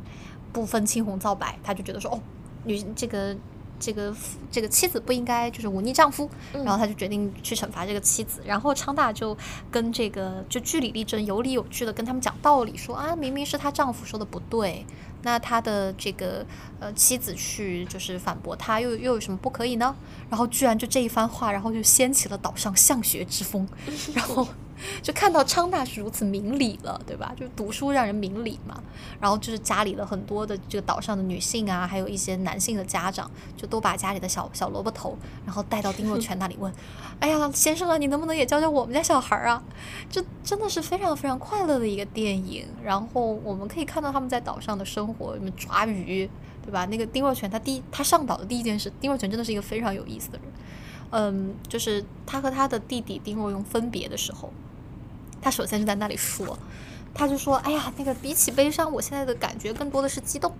[0.52, 2.20] 不分青红皂白，他就觉得说哦，
[2.64, 3.36] 女这个。
[3.82, 4.14] 这个
[4.48, 8.40] 这个妻子不应该就是忤逆丈夫，嗯然后他就决定去惩罚这个妻子。
[8.46, 9.36] 然后昌大就
[9.72, 14.86] 跟这个就据理力争，有理有据的跟他们讲道理，说啊，明明是她丈夫说的不对，
[15.22, 16.46] 那他的这个
[16.78, 19.96] 呃妻子去就是反驳他，又又有什么不可以呢？
[20.30, 23.66] 然后居然就这一番话，然后就掀起了岛上向学之风，
[24.14, 24.46] 然后。
[25.02, 27.32] 就看到昌大是如此明理了，对吧？
[27.36, 28.82] 就是读书让人明理嘛。
[29.20, 36.72] 然后就是家里的很多的这个岛上的女性啊，还有一些男性的家长，就都把家里的小小萝卜头，然后带到丁若泉那里问
[37.20, 39.62] ：“哎呀，先生啊，你能不能也教教我们家小孩儿啊？”
[40.10, 42.66] 这真的是非常非常快乐的一个电影。
[42.82, 46.28] 然后我们可以看到他们在岛上的生活，什么抓鱼，
[46.64, 46.84] 对吧？
[46.86, 50.48] 那个丁若泉他第他上岛的第一件事，丁若泉真的是一个非常有意思的人。
[51.10, 54.50] 嗯，就是他和他的弟弟丁若庸分别的时候，
[55.42, 56.58] 他首先就在那里说，
[57.12, 60.54] 他就说：“哎呀，那个比起悲伤，我现在的感觉更多的是激动。”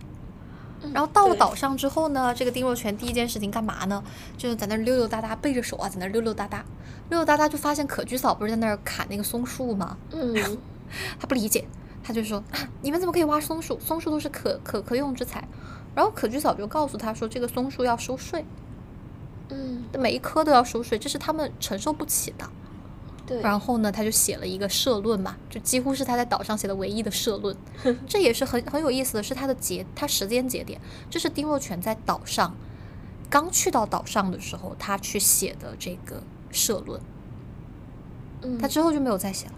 [0.92, 4.03] 然后到了岛上之后呢，这个丁若泉第一件事情干嘛呢？
[4.37, 6.64] 就是在那溜溜达达，背着手啊，在那溜溜达达，
[7.09, 9.97] 溜溜达达就发现可居嫂不是在那儿砍那个松树吗？
[10.11, 10.35] 嗯
[11.21, 11.64] 他不理解，
[12.03, 13.79] 他就说：“啊，你们怎么可以挖松树？
[13.79, 15.47] 松树都是可可可用之材。”
[15.95, 18.45] 然后可居嫂就告诉他说：“这个松树要收税，
[19.51, 22.49] 嗯，每一棵都要收税，这是他们承受不起的。”
[23.33, 27.57] 对，然后呢，他就写了一个社论嘛，就几乎是他在岛上写的唯一的社论。
[28.07, 32.55] 这也是很很有意思的是他的节，他时间节点，这是丁若泉在岛上
[33.31, 37.01] 刚去到岛上的时候，他去写的这个社论。
[38.42, 39.55] 嗯他之后就没有再写了。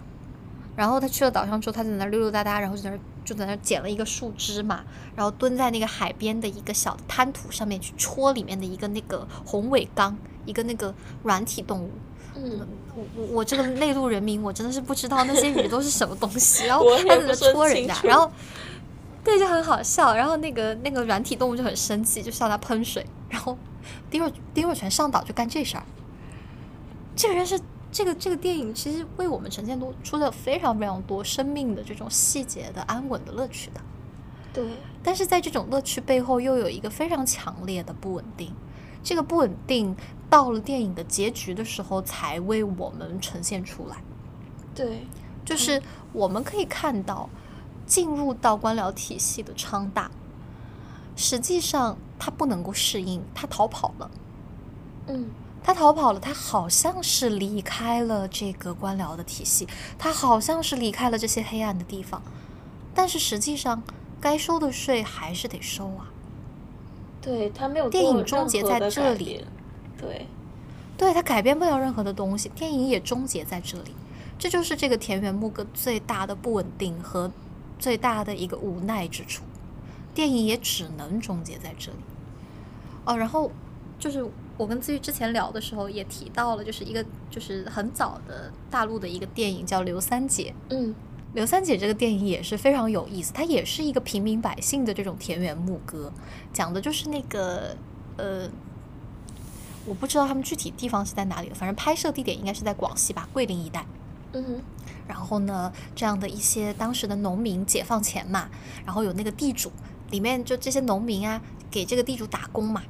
[0.76, 4.84] 然后他去了岛上之后，他在那溜溜达达，然后就在那就在那捡了一个树枝嘛，
[5.14, 11.90] 然后蹲在那个海边的一个小的滩涂上面去戳里面的一个那个红尾缸，一个那个软体动物。
[12.37, 18.30] 嗯我我我这个内陆人民，我真的是不知道那些鱼都是什么东西，然后我也他在那戳人家，然后
[19.22, 23.57] 对就很好笑，然后那个那个软体动物就很生气，就向他喷水，然后
[24.11, 25.85] 丁若丁若泉上岛就干这事儿。
[27.16, 27.61] 这个人是
[27.92, 33.80] 这个这个电影其实为我们呈现多出了非常非常多生命的这种细节的安稳的乐趣的，
[34.52, 34.64] 对，
[35.02, 38.52] 但是在这种乐趣背后又有一个非常强烈的不稳定，
[39.04, 39.94] 这个不稳定
[40.28, 44.02] 到了电影的结局的时候才为我们呈现出来。
[44.74, 45.06] 对，
[45.44, 45.80] 就是
[46.12, 47.28] 我们可以看到，
[47.86, 50.10] 进入到官僚体系的昌大，
[51.14, 54.10] 实际上他不能够适应，他逃跑了。
[55.06, 55.30] 嗯
[55.62, 59.66] 他逃跑了，他好像是离开了这个官僚的体系，
[59.98, 62.20] 他好像是离开了这些黑暗的地方，
[62.94, 63.82] 但是实际上
[64.20, 66.10] 该收的税还是得收啊。
[67.24, 69.44] 对他没有电影终结在这里，
[69.98, 70.26] 对，
[70.98, 73.94] 对他改变不了任何的东西，电影也终结在这里。
[74.38, 77.30] 这就是这个田园牧歌最大的不稳定和
[77.78, 79.42] 最大的一个无奈之处。
[80.14, 81.98] 电影也只能终结在这里。
[83.04, 83.50] 哦，然后
[83.98, 84.24] 就是
[84.56, 90.54] 我跟自愈之前聊的时候也提到了，就是一个就是很早的大陆的一个电影叫《刘三姐》。
[90.74, 90.94] 嗯
[91.34, 96.12] 刘三姐这个电影也是非常有意思，它也是一个平民百姓的这种田园牧歌，
[96.52, 97.76] 讲的就是那个
[98.16, 98.48] 呃，
[99.84, 103.84] 我不知道他们具体地方是在哪里，反正拍摄地点应该是在广西吧，桂林一带。
[104.32, 104.60] 嗯哼
[105.06, 108.48] 然后呢，这样的一些当时的农民解放前嘛，
[108.86, 109.70] 然后有那个地主，
[110.10, 112.82] 里面就这些农民啊，给这个地主打工嘛，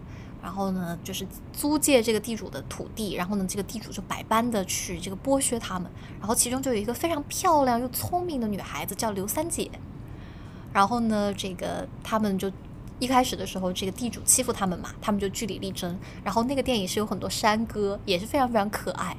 [0.44, 9.70] 然后呢，就是租借这个地主的土地，然后呢，这个地主就百般的去这个剥削他们，然后其中就有一个非常漂亮又聪明的女孩子叫刘三姐，
[10.74, 12.52] 然后呢，这个他们就。
[13.00, 15.98] 一开始的时候，这个地主欺负他们嘛，他们就据理力争。
[16.22, 19.16] 然后那个电影是有很多山歌，也是非常非常可爱，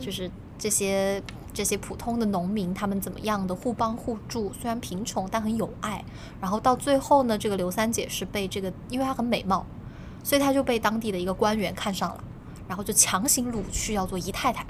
[0.00, 1.20] 就是这些
[1.52, 6.04] 这些普通的农民，他们怎么样的互帮互助，虽然贫穷但很有爱。
[6.40, 9.66] 然后到最后呢，这个刘三姐是被这个，因为她很美貌，
[10.26, 12.24] 所以他就被当地的一个官员看上了，
[12.66, 14.66] 然后就强行掳去要做姨太太。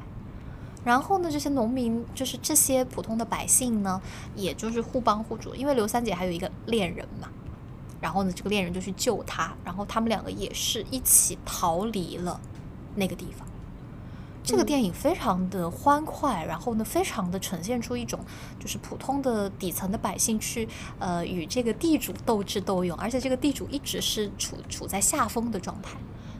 [0.84, 3.98] 然后呢，这些农民就是这些普通的百姓呢，
[4.34, 7.30] 也就是互帮互助，因为刘三姐还有一个恋人嘛。
[8.02, 12.38] 然后呢，这个恋人就去救她，然后他们两个也是一起逃离了
[12.94, 13.48] 那个地方。
[14.46, 18.20] 这个嗯电影非常的欢快，然后呢，非常的呈现出一种
[18.60, 20.68] 就是普通的底层的百姓去
[21.00, 25.98] 呃与这个地主斗智斗勇，而且这个地主一直是处处在下风的状态，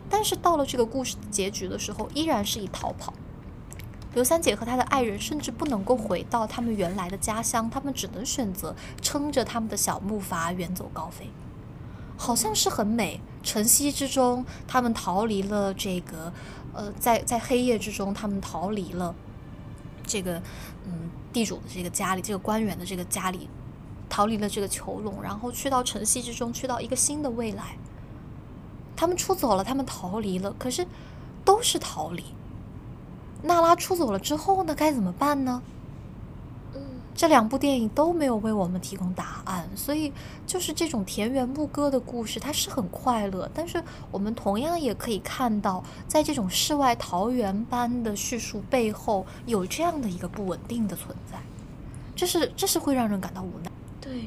[0.09, 3.13] 但是到了这个故事结局的时候，依然是以逃跑。
[4.15, 11.29] 刘三姐和她的爱人甚至不能够回到他们原来的家乡，他们只能选择撑着他们的小木筏远走高飞。
[12.17, 16.33] 好像是很美，晨曦之中，他们逃离了这个，
[16.77, 19.15] 呃，在在黑夜之中，他们逃离了
[20.07, 20.37] 这个，
[20.85, 23.49] 嗯，地主的这个家里，这个官员的这个家里，
[24.09, 27.79] 逃离了这个囚笼，然后去到晨曦之中，去到一个新的未来。
[28.95, 30.87] 他们出走了，他们逃离了，可是
[31.45, 32.25] 都是逃离。
[33.43, 35.63] 娜拉出走了之后呢，该怎么办呢？
[37.17, 40.13] 这两部电影都没有为我们提供答案，所以
[40.47, 51.39] 就是这种田园牧歌的故事，它是很快乐，但是我们同样也可以看到，在这种世外桃源般的叙述背后，有这样的一个不稳定的存在，
[52.15, 53.73] 这是这是会让人感到无奈。
[53.99, 54.25] 对，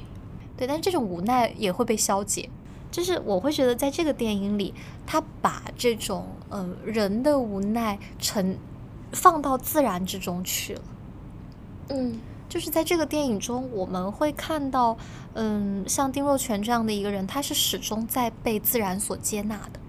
[0.57, 2.49] 对，但是这种无奈也会被消解。
[2.91, 4.73] 就是我会觉得，在这个电影里，
[5.05, 8.57] 他把这种呃人的无奈沉
[9.11, 10.81] 放到自然之中去了。
[11.89, 12.19] 嗯
[12.49, 14.97] 就是在这个电影中，我们会看到，
[15.35, 19.79] 嗯，像丁若泉这样的一个人，他是始终在被自然所接纳的。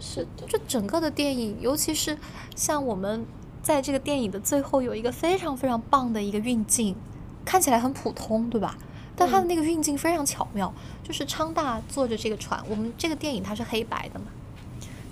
[0.00, 2.18] 是的，就整个的电影，尤其是
[2.56, 3.26] 像我们
[3.62, 6.96] 在这个电影的最后有一个非常非常棒的一个运镜，
[7.44, 8.78] 看起来很普通，对吧？
[9.14, 14.26] 但他的那个运镜非常巧妙，就是昌大坐着这个船，我们这个电影它是黑白的嘛，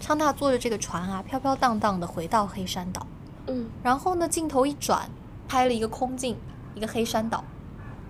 [0.00, 3.04] 昌大坐着这个船啊，飘飘荡荡的回到黑山岛，
[3.48, 5.10] 嗯然后呢，镜头一转，
[5.48, 6.36] 拍了一个空镜，
[6.76, 7.42] 一个黑山岛，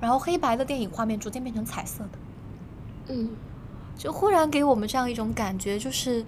[0.00, 2.10] 然后黑白的电影画面逐渐变成彩色的，
[3.14, 3.30] 嗯
[3.96, 6.22] 就忽然给我们这样一种感觉，就是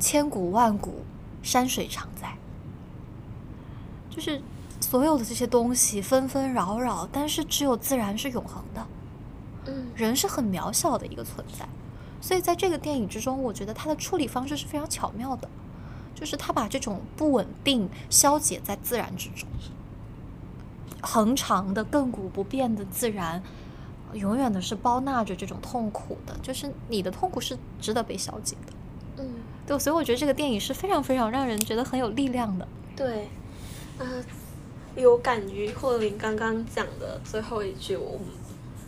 [0.00, 1.04] 千古万古，
[1.40, 2.34] 山水常在。
[4.10, 4.42] 就是
[4.80, 8.86] 所有的这些东西纷纷扰扰，但是只有自然是永恒的，
[9.66, 11.68] 嗯人是很渺小的一个存在。
[12.20, 15.48] 所以在这个电影之中，我觉得它的处理方式是非常巧妙的，
[16.14, 19.48] 就是他把这种不稳定消解在自然之中，
[21.02, 23.42] 恒长的、亘古不变的自然，
[24.14, 28.72] 永远的是包纳着这种痛苦的，就是你的痛苦是值得被消解的。
[29.18, 29.28] 嗯，
[29.66, 32.66] 对，所以我觉得这个电影是非常非常让人觉得很有力量的。
[32.96, 33.28] 对，
[33.98, 34.06] 呃，
[34.94, 38.20] 有感于霍林刚刚讲的最后一句，我们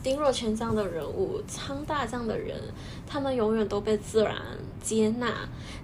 [0.02, 2.60] 丁若泉这样的人物，昌大这样的人，
[3.06, 4.36] 他们永远都被自然
[4.82, 5.32] 接纳。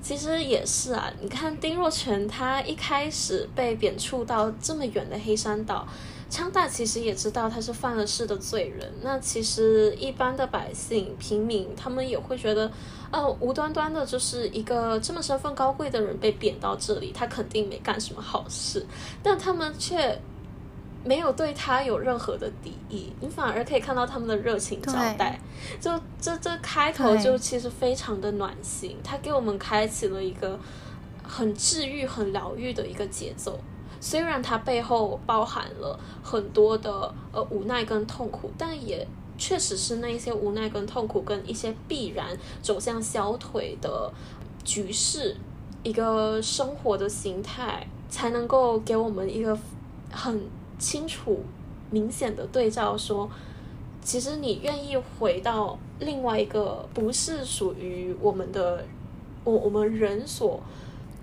[0.00, 5.88] 其实也是啊，你看丁若泉，他一开始被贬黜到这么远的黑山岛。
[6.30, 12.70] 昌大其实也知道他是犯了事的罪人，那其实一般的百姓、平民，他们也会觉得，
[13.10, 18.86] 呃，无端端的就是一个这么身份高贵的人被贬到这里，他肯定没干什么好事，
[19.22, 20.16] 但他们却
[21.04, 25.40] 没有对他有任何的敌意，你反而可以看到他们的热情招待。
[25.80, 30.56] 就这这开头就其实非常的暖心，他给我们开启了一个
[31.24, 33.58] 很治愈、很疗愈的一个节奏。
[34.00, 42.26] 虽然它背后包含了很多的呃无奈跟痛苦，但也确实是那一些无奈跟痛苦跟一些必然
[42.62, 44.10] 走向消退的
[44.64, 45.36] 局势，
[45.82, 49.56] 一个生活的形态，才能够给我们一个
[50.10, 50.42] 很
[50.78, 51.40] 清楚、
[51.90, 53.30] 明显的对照说。
[54.02, 58.82] 其实你愿意回到另外一个不是属于我们的，
[59.44, 60.58] 我我们人所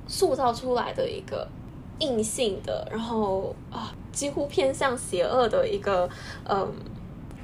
[0.07, 1.47] 塑造出来的一个
[2.00, 6.10] 硬性的，然后啊几乎偏向邪恶的一个
[6.45, 6.72] 嗯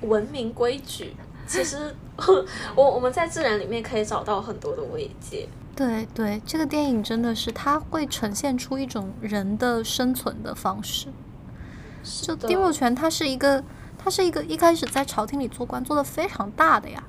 [0.01, 1.16] 文明规矩。
[1.45, 1.93] 其实
[2.76, 5.47] 我我们在自然里面可以找到很多的慰藉。
[5.76, 11.08] 对对，这个电影真的是它会呈现出一种人的生存的方式。
[12.22, 13.64] 就丁若泉，他是一个，
[13.97, 17.04] 他是一个一开始在朝廷里做官做的非常大的呀，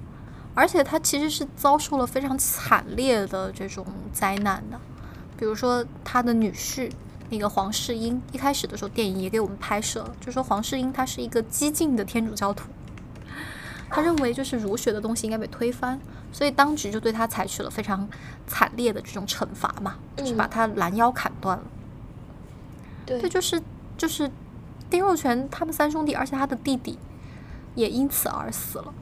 [0.54, 4.80] 而且他其实是遭受了非常惨烈的这种灾难的，
[5.36, 6.90] 比如说他的女婿
[7.34, 12.70] 那个黄世英，一开始的时候电影也给我们拍摄了，就说黄世英他是一个激进的天主教徒，
[13.90, 15.98] 他认为就是儒学的东西应该被推翻，
[16.30, 18.08] 所以当局就对他采取了非常
[18.46, 21.64] 惨烈的这种惩罚嘛，就是把他拦腰砍断了。
[23.04, 23.60] 对对，就是
[23.98, 24.30] 就是
[24.88, 26.96] 丁若泉他们三兄弟，而且他的弟弟
[27.74, 28.94] 也因此而死了。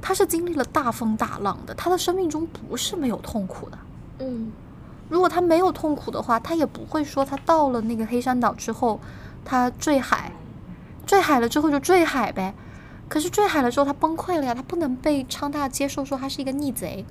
[0.00, 3.78] 他是经历了大风大浪的，他的生命中不是没有痛苦的。
[4.20, 4.52] 嗯
[5.12, 8.98] 如果他没有痛苦的话，他也不会说他到了那个黑山岛之后，
[9.44, 10.32] 他坠海，
[11.06, 12.54] 坠海了之后就坠海呗。
[13.10, 17.04] 可是坠海了之后，他崩溃了呀，他不能被昌大接受说他是一个逆贼。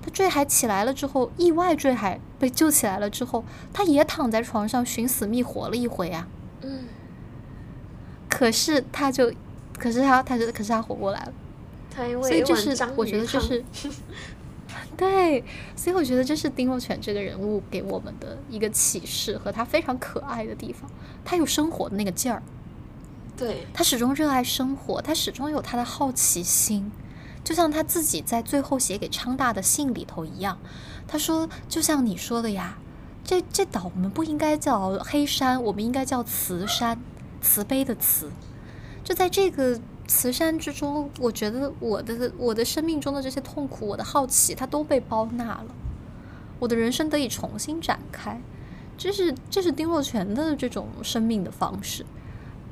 [0.00, 6.26] 他坠海起来了之后，意外坠海被救起来了之后，他也躺在床上寻死觅活了一回啊。
[6.62, 6.84] 嗯，
[8.30, 9.30] 可是他就，
[9.78, 11.32] 可是他，他就，可是他活过来了。
[11.94, 13.62] 他因所以就是我觉得就是，
[14.96, 20.90] 对，所以我觉得这是丁若泉这个人物给我们的一个启示和他非常可爱的地方。
[21.24, 22.42] 他有生活的那个劲儿，
[23.36, 26.92] 对他始终热爱生活，他始终有他的好奇心，
[27.42, 30.58] 就像他自己在最后写给昌大的信里头一样。
[31.06, 32.78] 他说：“就像你说的呀，
[33.24, 36.98] 这这岛我们不应该叫黑山，我们应该叫慈山，
[37.42, 38.30] 慈悲的慈。
[39.02, 45.66] 就在这个慈善之中，我觉得我的我的生命中的这些痛苦，我的好奇，它都被包纳了，
[46.58, 48.40] 我的人生得以重新展开。
[48.96, 52.04] 这是这是丁若泉的这种生命的方式。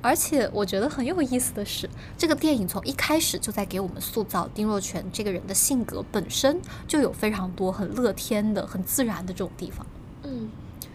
[0.05, 9.87] 而且我觉得很有意思的是，这个电影从一开始就在给我们塑造丁若泉这个人的性格，本身就有非常多很乐天的、很自然的这种地方。
[10.25, 10.51] 嗯，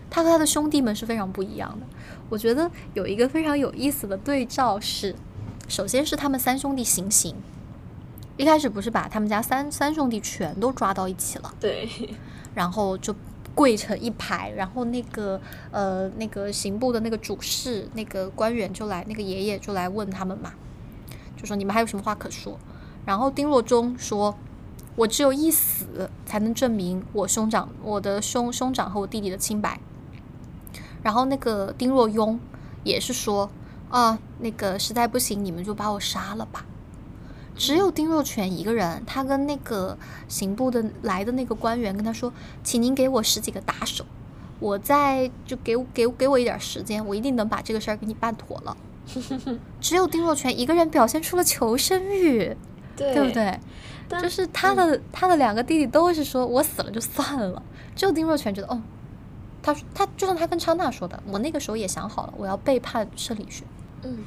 [0.10, 1.86] 他和他的兄弟们是非常不一样的。
[2.28, 5.16] 我觉得有一个非常有意思的对照是，
[5.68, 7.36] 首先是他们三兄弟行刑，
[8.38, 11.90] 一开始不是把他们家三三兄弟全都抓到一起了，对，
[12.54, 13.16] 然后就。
[13.56, 15.42] 跪成一排，然后那个
[15.72, 20.54] 呃，那个刑部的那个主事那个官员就来，那个爷爷就来问他们嘛，
[21.36, 22.60] 就说你们还有什么话可说？
[23.04, 24.38] 然后丁若中说
[24.96, 29.80] ：“我只有一死才能证明我兄长、我的兄兄长和我弟弟的清白。”
[31.02, 32.38] 然后那个丁若庸
[32.84, 33.50] 也是说
[33.90, 36.66] ：“啊，那个实在不行，你们就把我杀了吧。”
[37.56, 42.32] 只有丁若泉一个人，他跟那个刑部的来的那个官员跟他说
[42.64, 44.06] ：“请您给我十几个打手，
[44.60, 48.78] 我再就给给给我一点时间，我一定能把这个事儿给你办妥了。
[49.82, 52.56] ”只有丁若泉一个人表现出了求生欲，
[52.96, 53.60] 对不对？
[54.22, 57.64] 就是他的他的两个弟弟都是说：“我死了就算了。”
[57.96, 58.80] 只有丁若泉觉得：“哦，
[59.64, 63.64] 他他就像他跟昌娜说的，我那个时候也想好了，我要背叛生理学。”
[64.04, 64.18] 嗯。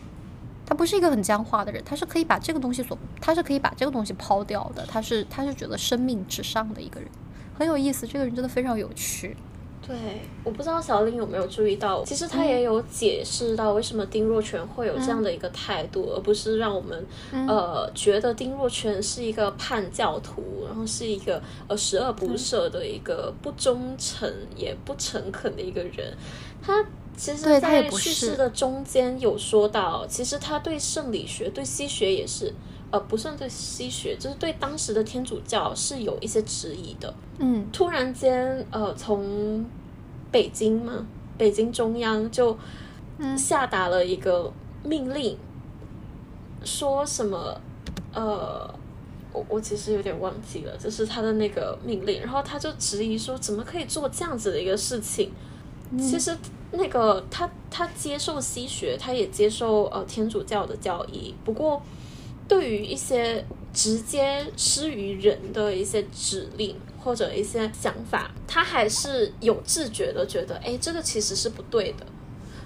[0.67, 4.87] 他不是一个很僵化的人，他是可以把这个东西所，他是可以把这个东西抛掉的。
[4.87, 7.11] 他是他是觉得生命至上的一个人，
[7.59, 8.07] 很有意思。
[8.07, 9.37] 这个人真的非常有趣。
[9.85, 9.97] 对，
[10.45, 26.17] 我不知道小林有没有注意到，其实他也有解释到为什么丁若泉会有这样的一个态度，而不是让我们呃觉得丁若泉是一个叛教徒，然后是一个呃十恶不赦的一个不忠诚也不诚恳的一个人。
[26.63, 26.85] 他。
[27.21, 32.55] 其实，在叙事的中间有说到，其实他对圣理学、对西学也是，
[32.91, 37.13] 呃，不算对西学，就是对当时的天主教是有一些质疑的。
[37.39, 39.67] 嗯，突然间，呃，从
[40.33, 41.07] 北京嘛，
[41.37, 42.57] 北京中央就
[43.37, 44.51] 下达了一个
[44.83, 45.37] 命令，
[46.65, 47.61] 说什么，
[48.15, 48.75] 呃，
[49.35, 55.31] 我我其实有点忘记了，就是他的那个命令，然后他就质疑说，怎么可以做这样子的一个事情？
[55.99, 56.35] 其实。
[56.73, 61.35] 那个他他接受西学，他也接受呃天主教的教义。
[61.45, 61.83] 不过，
[62.47, 72.07] 对于一些直接施于人的一些指令或者一些想法，他还是有自觉的觉得，哎，这个其实是不对的。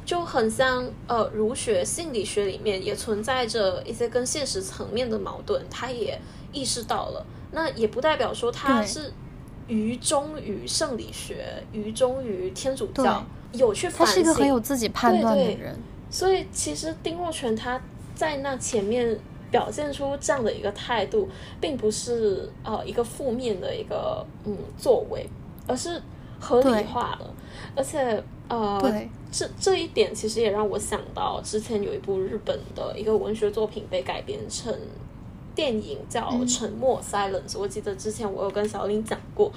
[0.05, 6.21] 就很像呃儒学、心理学里面也存在着一些跟现实层面的矛盾，他也
[6.53, 7.27] 意识到了。
[7.53, 9.11] 那也不代表说他是
[9.67, 13.25] 愚忠于圣理学，愚忠于天主教。
[13.55, 15.79] 有去反省，他是一个很有自己判断的人，
[16.11, 17.81] 所以其实丁若泉他
[18.15, 19.19] 在那前面
[19.51, 21.29] 表现出这样的一个态度，
[21.61, 25.29] 并不是呃一个负面的一个嗯作为，
[25.67, 26.01] 而是
[26.41, 27.35] 合理化了，
[27.77, 28.81] 而且呃
[29.33, 34.73] 这这一点其实也让我想到之前有一部日本的一个文学作品被改编成
[35.55, 37.01] 电影叫《沉默》，
[37.59, 39.53] 我记得之前我有跟小林讲过，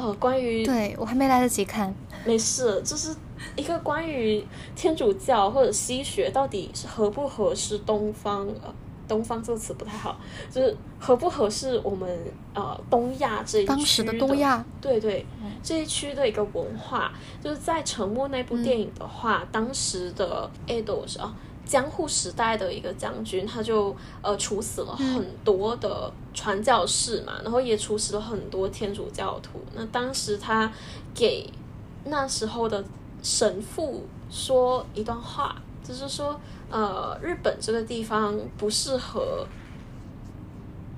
[0.00, 1.94] 呃，关于对我还没来得及看，
[2.24, 3.14] 没事，就是。
[3.56, 4.44] 一个关于
[4.76, 8.70] 天主教或者西学到底是合不合适东方呃
[9.08, 10.20] 东方这个词不太好，
[10.50, 12.06] 就是合不合适我们
[12.52, 14.62] 呃东亚这一当时的东亚。
[14.78, 15.24] 对对
[15.62, 17.10] 这一区的一个文化，
[17.42, 21.34] 就是在沉默那部电影的话，当时的 Edo 是啊
[21.64, 29.60] 江户时代的一个将军，他就呃处死了很多的传教士嘛，然后也处死了很多天主教徒。
[29.74, 30.72] 那当时他
[31.14, 31.48] 给
[32.04, 32.84] 那时候的。
[33.22, 35.54] 神父说一段话，
[35.84, 36.40] 就是说，
[36.70, 39.46] 呃，日本这个地方不适合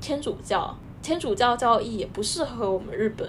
[0.01, 3.29] 天主教，天主教教义也不适合我们日本。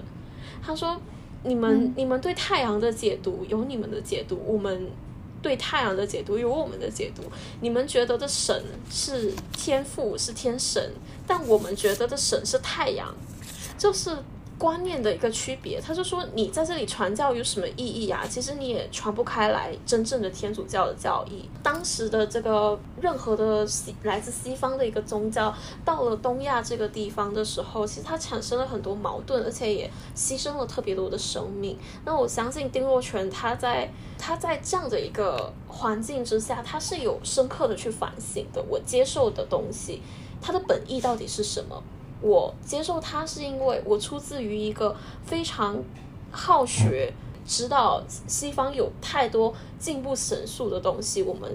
[0.62, 0.96] 他说
[1.42, 4.88] ：“你们你们对太阳的解读有你们的解读，我们
[5.44, 7.22] 对太阳的解读有我们的解读。
[7.60, 10.90] 你们觉得的神是天父是天神，
[11.26, 13.14] 但我们觉得的神是太阳，
[13.76, 14.16] 就是。”
[14.56, 18.24] 观念的一个区别，他就说你在这里传教有什么意义啊？
[18.28, 21.48] 其实你也传不开来真正的天主教的教义。
[21.62, 25.52] 当时的这个任何的西来自西方的一个宗教，
[25.84, 31.76] 到了东亚这个地方的时候，其实它产生了很多矛盾，而且也牺牲了特别多的生命。
[32.04, 38.64] 那我相信丁若泉他在他在这样的一个环境之下，他是有深刻的去反省的。
[38.68, 40.00] 我接受的东西，
[40.40, 41.82] 它的本意到底是什么？
[42.20, 45.76] 我接受它，是因为我出自于一个非常
[46.30, 47.12] 好学，
[47.46, 51.50] 知道西方有太多进步神速的东西，我们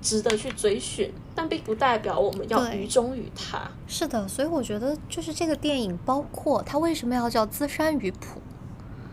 [0.00, 3.70] 值得去追寻，但并不代表我们要愚忠于它。
[3.86, 8.40] 是的，所以我觉得就是这个电影，包括它为什么要叫《资山鱼谱》，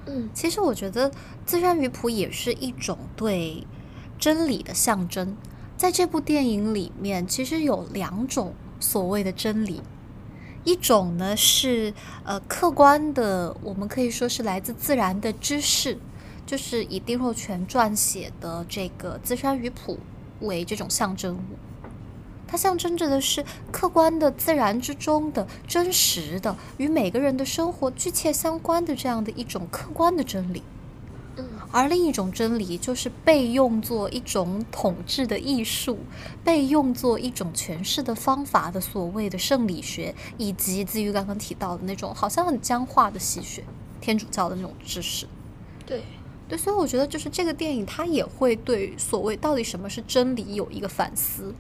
[0.05, 1.11] 嗯其实我觉得
[1.45, 3.65] 资山鱼谱也是一种对
[4.19, 5.35] 真理的象征。
[5.77, 9.81] 在这部电影里面，其实有两种所谓的真理，
[10.64, 11.93] 一种呢是
[12.24, 15.97] 呃客观的，我们可以说是来自自然的知识，
[16.45, 19.97] 就是以丁若泉撰写的这个《资山鱼谱》
[20.45, 21.57] 为这种象征物。
[22.47, 30.62] 它象征着的是客观的、自然之中的、真实的、与每个人的生活具切相关的这样的一种客观的真理。
[31.72, 35.99] 嗯而另一种真理就是被用作一种统治的艺术，
[36.43, 43.63] 被用作一种诠释的方法的所谓的圣理学，以及基于刚刚提到的那种好像很僵化的戏学、
[44.01, 45.26] 天主教的那种知识。
[45.86, 46.03] 对，
[46.49, 51.55] 对，所以我觉得就是这个电影，它也会对所谓到底什么是真理有一个反思。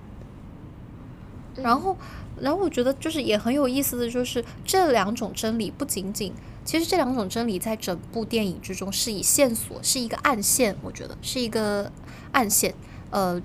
[1.55, 1.97] 然后，
[2.39, 6.33] 然后我觉得就是也很有意思的就是这两种真理不仅仅，
[6.63, 11.91] 其实这两种真理在整部电影之中是以线索是一个暗线，我觉得是一个
[12.31, 12.73] 暗线。
[13.09, 13.41] 呃，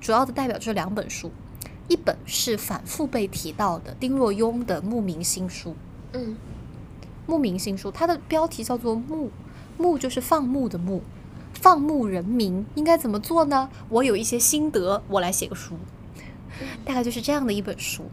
[0.00, 1.30] 主要的代表就是两本书，
[1.88, 5.70] 一本是反复被提到的丁若庸的《牧民新书》，
[6.12, 6.32] 嗯
[7.26, 9.30] 《牧民新书》，它的标题叫做“牧”，
[9.78, 11.02] 牧就是放牧的牧，
[11.54, 13.70] 放牧人民应该怎么做呢？
[13.88, 15.74] 我有一些心得，我来写个书。
[16.84, 18.04] 大概就是这样的一本书。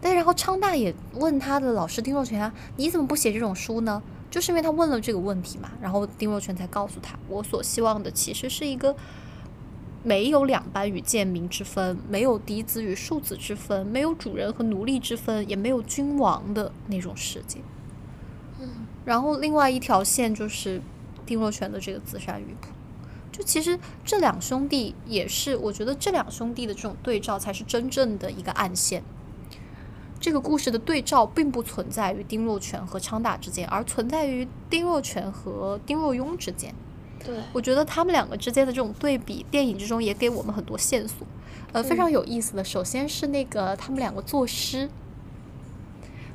[0.00, 4.02] 对，然后昌大也问他的老师丁若泉啊，你怎么不写这种书呢？
[4.30, 8.94] 就是因为他问了这个问题嘛，然后丁若泉才告诉他，我所希望的其实是一个
[10.02, 17.60] 没有两班与贱民之分，没有嫡子与庶子之分，没有主人和奴隶之分，也没有君王的那种世界。
[18.60, 18.68] 嗯
[19.04, 20.80] 然后另外一条线就是
[21.26, 22.68] 丁若泉的这个自杀鱼谱。
[23.32, 29.02] 就其实这两兄弟也是，我觉得这两兄弟的这种对照才是真正的一个暗线。
[30.20, 36.74] 这个故事的对照并不存在于丁若泉和昌大之间，而存在于丁若泉和丁若庸之间。
[37.24, 41.26] 对，我觉得他们两个之间的这种对比，电影之中也给我们很多线索，
[41.72, 42.62] 呃，非常有意思的。
[42.62, 44.88] 首先是那个他们两个作诗，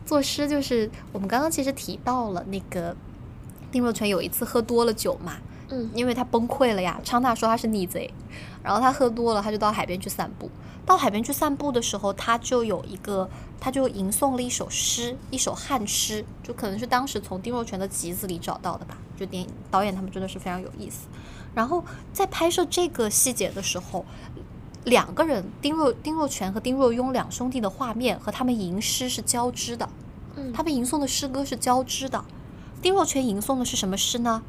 [0.06, 2.96] 作诗就是我们刚刚其实提到了那个
[3.72, 5.38] 丁若泉有一次喝多了酒嘛，
[5.70, 7.00] 嗯因为他崩溃了呀。
[7.04, 8.12] 昌大说他是逆贼，
[8.66, 10.50] 然后他喝多了，他就到海边去散步。
[10.88, 18.98] 到海边去散步的时候，他就有一个，他就吟诵了一首诗，一首汉诗，就可能是当时从丁若泉的集子里找到的吧。
[19.16, 21.08] 就电影导演他们真的是非常有意思。
[21.54, 24.04] 然后在拍摄这个细节的时候，
[24.84, 29.88] 两个人丁若丁若泉和丁若庸两兄弟的画面和他们吟诗是交织的，
[30.36, 32.26] 嗯他们吟诵的诗歌是交织的。
[32.82, 34.44] 丁若泉吟诵的是什么诗呢？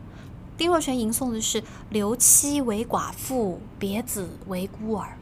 [0.56, 5.18] 丁若泉吟诵的是“留妻为寡妇，别子为孤儿”。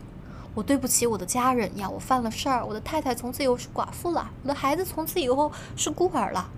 [0.54, 6.48] 我对不起我的家人呀，我犯了事儿，我的太太从此以后是寡妇了，我的孩子从此以后是孤儿了。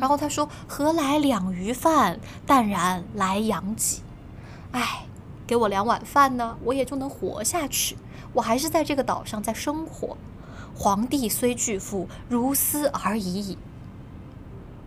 [0.00, 4.00] 然后他说：“何来两鱼饭，淡然来养己。”
[4.72, 5.06] 哎，
[5.46, 7.96] 给我两碗饭呢，我也就能活下去。
[8.32, 10.16] 我还是在这个岛上在生活。
[10.74, 13.58] 皇帝虽巨富，如斯而已矣。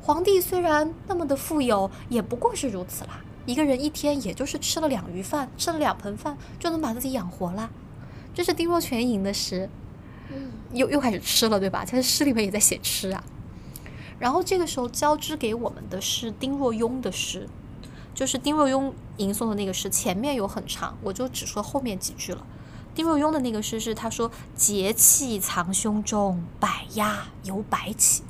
[0.06, 3.22] 皇帝虽然那么的富有，也不过是如此啦。
[3.48, 7.72] 一个人一天也就是吃了两鱼饭，吃了两盆饭，就能把自己养活啦。
[8.32, 9.68] 这是丁若泉吟的诗，
[10.30, 11.84] 嗯又又开始吃了，对吧？
[11.84, 13.24] 他的诗里面也在写吃啊。
[14.20, 17.50] 然后这个时候交织给我们的是丁若庸的诗，
[18.14, 22.46] 就是丁若庸吟诵的那个诗，前面有很长，我就只说后面几句了。
[22.94, 28.22] 丁若庸的那个诗是他说：“节气藏胸中，百鸦犹百起。”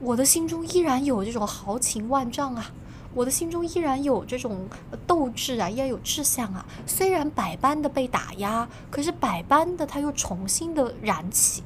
[0.00, 2.70] 我的心中依然有这种豪情万丈啊，
[3.14, 6.64] 我的心中依然有这种呃斗志啊，依然有志向啊。
[6.86, 11.62] 虽然百般的被打压，可是百般的他又重新的燃起。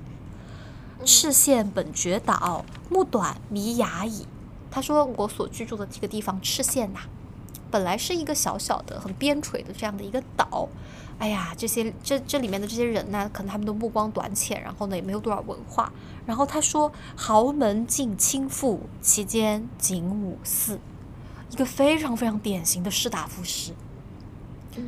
[1.05, 4.26] 赤县本觉岛，目短迷崖矣。
[4.70, 7.01] 他说我所居住的这个地方赤县呐、
[7.70, 10.68] 本来是一个小小的、很边陲的这样的一个岛。
[11.22, 15.92] 哎呀，这些这这里面的这些人呢，可能他们都目光短浅，然后呢也没有多少文化。
[16.26, 20.80] 然后他说豪门尽倾覆，其间仅五寺，
[21.50, 23.72] 一个非常非常典型的士大夫诗。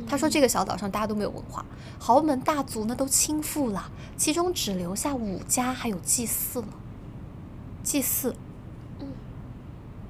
[0.05, 1.65] 他说这个小岛上大家都没有文化，
[1.97, 6.67] 豪门大族呢都倾覆了，其中只留下武家还有祭祀了。
[7.81, 8.44] 祭祀，嗯，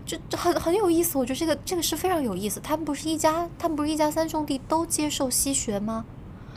[0.06, 2.60] 这这很很有意思，我觉得这个这个是非常有意思。
[2.60, 6.06] 他们不是一家，他们不是一家三兄弟都接受西学吗？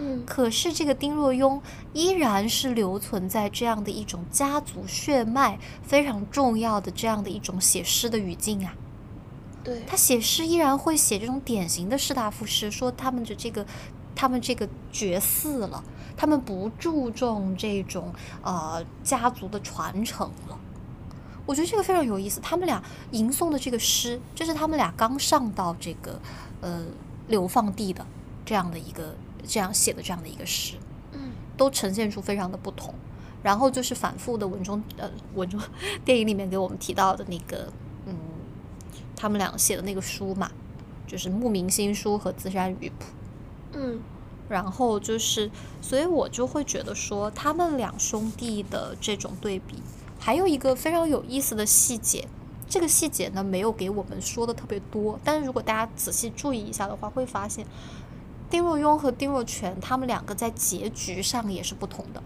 [0.00, 1.60] 嗯可是这个丁若庸
[1.92, 8.72] 依然是留存在这样的一种家族血脉非常重要的这样的一种写诗的语境啊。
[9.64, 13.66] 对，他写诗依然会写这种典型的士大夫诗，说他们的这个，
[14.14, 15.82] 他们这个绝嗣了，
[16.16, 20.56] 他们不注重这种呃家族的传承了。
[21.48, 22.42] 我觉得这个非常有意思。
[22.42, 22.82] 他们俩
[23.12, 26.20] 吟诵的这个诗，这是他们俩刚上到这个
[26.60, 26.84] 呃
[27.28, 28.04] 流放地的
[28.44, 30.74] 这样的一个这样写的这样的一个诗，
[31.12, 32.94] 嗯都呈现出非常的不同。
[33.42, 35.58] 然后就是反复的文中呃文中
[36.04, 37.72] 电影里面给我们提到的那个
[38.04, 38.14] 嗯，
[39.16, 40.50] 他们俩写的那个书嘛，
[41.06, 43.04] 就是《牧民新书》和《资山鱼谱》。
[43.72, 43.98] 嗯
[44.50, 45.50] 然后就是，
[45.82, 49.76] 所以我就会觉得说，他们两兄弟的这种对比，
[50.18, 52.26] 还有一个非常有意思的细节。
[52.68, 57.64] 这个细节呢，没有给我们说的特别多，但是如果大家仔细注意一下的话，会发现
[58.50, 62.22] 丁若雍和丁若全他们两个在结局上也是不同的。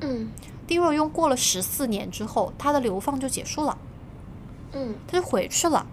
[0.00, 0.30] 嗯
[0.66, 3.76] 丁若雍过了十四年之后，他的流放就结束了，
[4.72, 5.86] 嗯他就回去了，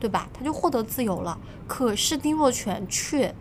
[0.00, 0.28] 对吧？
[0.34, 1.38] 他就获得自由了。
[1.68, 3.32] 可是丁若全却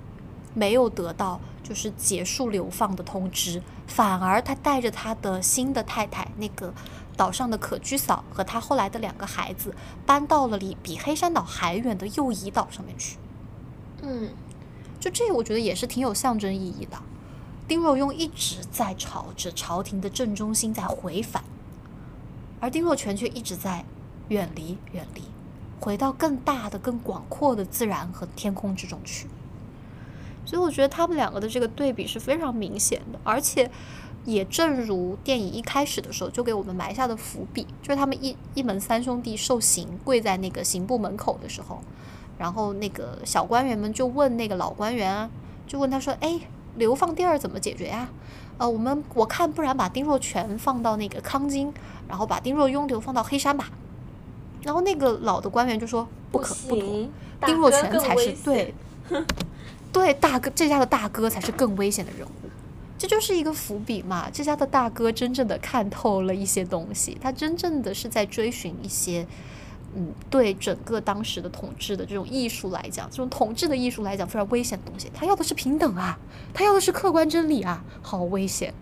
[0.53, 6.71] 没有得到就是结束流放的通知，反而他带着他的新的太太那个
[7.17, 9.73] 岛上的可居嫂和他后来的两个孩子，
[10.05, 13.17] 搬到了离比黑山岛还远的右移岛上面去。
[14.03, 14.29] 嗯
[14.99, 16.97] 就这个，我觉得也是挺有象征意义的。
[17.67, 21.43] 丁若庸一直在朝着朝廷的正中心在回返，
[22.59, 23.83] 而丁若全却一直在
[24.29, 25.23] 远离、远离，
[25.79, 29.27] 回到更大的、更广阔的自然和天空之中去。
[30.45, 33.69] 所以我觉得他们两个的这个对比是非常明显的，而且
[34.27, 41.79] 也正如电影一开始的时候就给我们埋下的伏笔，就是他们一一门三兄弟受刑，跪在那个刑部门口的时候，
[42.37, 45.29] 然后那个小官员们就问那个老官员啊，
[45.65, 46.41] 就问他说：“哎，
[46.75, 48.09] 流放地儿怎么解决呀？
[48.57, 51.73] 呃，我们我看不然把丁若全放到那个康津，
[52.09, 53.69] 然后把丁若雍流放到黑山吧。”
[54.61, 57.07] 然后那个老的官员就说：“不可不妥，
[57.45, 58.73] 丁若全才是对，
[59.93, 62.31] 对大哥这家的大哥才是更危险的人物。”
[62.97, 69.27] 这就是一个伏笔嘛，这家的大哥真正的看透了一些东西，他真正的是在追寻一些，
[69.95, 75.11] 嗯，对整个当时的统治的这种艺术来讲，这种统治的艺术来讲非常危险的东西。
[75.13, 76.17] 他要的是平等啊，
[76.53, 78.73] 他要的是客观真理啊，好危险。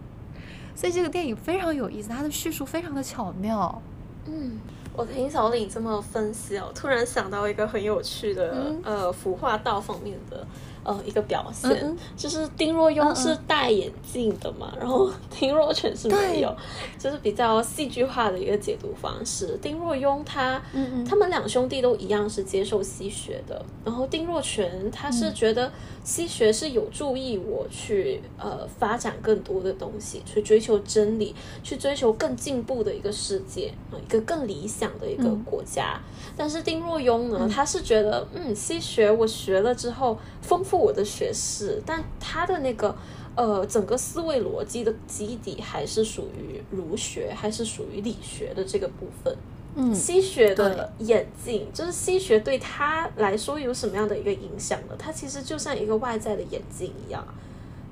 [0.76, 3.82] 所以这个电影非常有意思，它的叙述非常的巧妙。
[4.28, 4.60] 嗯
[4.98, 10.48] 我听小李这么分析哦，突然想到一个很有趣的、嗯呃服化道方面的
[10.86, 11.98] 呃一个表现，嗯嗯。
[12.16, 13.16] 就是丁若庸嗯嗯。
[13.16, 16.56] 是戴眼镜的嘛，然后 丁若全是没有，
[16.98, 19.58] 就是比较戏剧化的一个解读方式。
[19.62, 20.62] 丁若庸他
[21.08, 25.72] 他们两兄弟都一样是接受西学的，然后丁若全他是觉得
[26.04, 35.44] 西学是有助于我去呃发展更多的东西，去追求真理，去追求更进步的一个世界，呃一个更理想的一个嗯。
[35.44, 36.00] 国家。
[36.38, 37.50] 但是丁若庸呢，嗯。
[37.50, 40.18] 他是觉得嗯西学我学了之后
[40.48, 42.96] 丰富我的学识，但他的那个。
[43.38, 49.38] 呃，整个思维逻辑的基底还是属于儒学，还是属于理学的这个部分。
[49.76, 54.96] 嗯西学的眼镜，就是西学对他来说有什么样的一个影响呢？
[54.98, 57.28] 他其实就像一个外在的眼镜一样，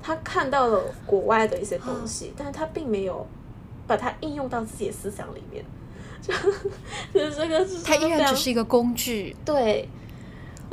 [0.02, 3.26] 他看到了国外的一些东西，但是他并没有
[3.86, 5.62] 把它应用到自己的思想里面，
[6.22, 6.32] 就
[7.12, 9.36] 就是这个是它依然只是一个工具。
[9.44, 9.86] 对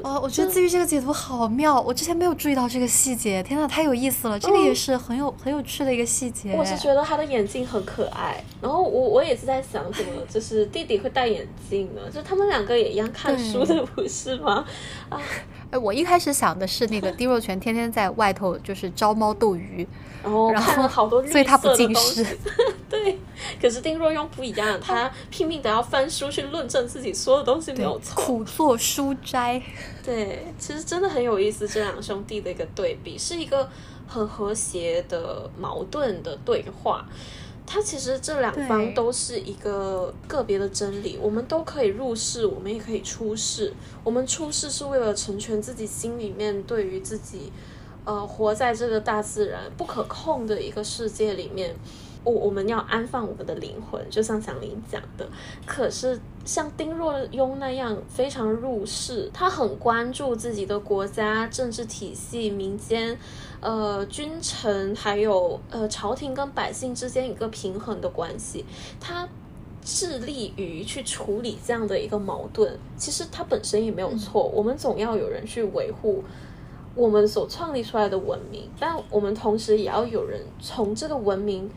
[0.04, 4.40] 哦，我觉得自愈这个解读好妙，我之前没有注意到这个细节，天呐，太有意思了！
[4.40, 6.54] 这个也是很有、很有趣的一个细节。
[6.56, 12.02] 我是觉得他的眼镜很可爱，然后我我也是在想，怎么就是弟弟会戴眼镜呢？
[12.12, 14.66] 就他们两个也一样看书的，不是吗？
[15.10, 15.20] 啊，
[15.72, 19.88] 哎，我一开始想的是那个丁若全天天在外头就是招猫逗鱼，
[20.22, 22.26] 然后然后看了好多绿所以他不近视。
[22.90, 23.18] 对，
[23.62, 28.22] 可是丁若庸不一样，他拼命的要翻书去论证自己说的东西没有错。
[28.22, 29.62] 苦作书斋。
[30.04, 33.70] 对，其实真的很有意思，这两兄弟的一个对比，是一个
[34.08, 37.08] 很和谐的矛盾的对话。
[37.74, 43.72] 它其实这两方都是一个个别的真理，我们都可以入世，我们也可以出世。
[44.04, 47.50] 我们出世是为了成全自己心里面对于自己，
[48.04, 51.74] 呃，活在这个大自然不可控的一个世界里面，
[52.24, 55.28] 我我们要安放我们的灵魂，就像祥林讲的。
[55.66, 63.18] 可是像丁若庸那样非常入世，他很关注自己的国家政治体系、民间，
[63.60, 68.66] 呃，君臣还有呃朝廷跟百姓之间一个平衡的关系，
[69.00, 69.28] 他。
[69.84, 74.44] 致力于去处理这样的一个矛盾，其实他本身也没有错。
[74.44, 76.24] 我们总要有人去维护
[76.94, 81.68] 我们所创立出来的文明，但我们同时也要有人从这个文明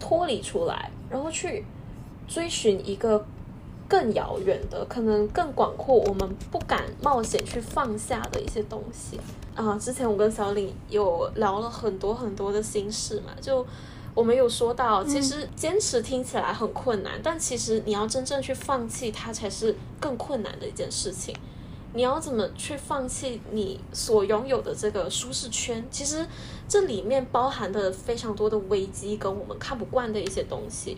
[0.00, 1.64] 脱离出来，然后去
[2.26, 3.24] 追寻一个
[3.86, 9.20] 更遥远的，可能更广阔，我们不敢冒险去放下的一些东西
[9.54, 9.78] 啊。
[9.78, 13.66] 之前我跟小李有聊了很多很多的心事嘛，就
[14.14, 21.34] 我们有说到，其实坚持听起来很困难，但其实你要真正去放弃它，才是更困难的一件事情。
[21.92, 25.84] 你要怎么去放弃你所拥有的这个舒适圈？
[25.90, 26.24] 其实
[26.68, 30.96] 这里面包含的非常多的危机，跟我们看不惯的一些东西。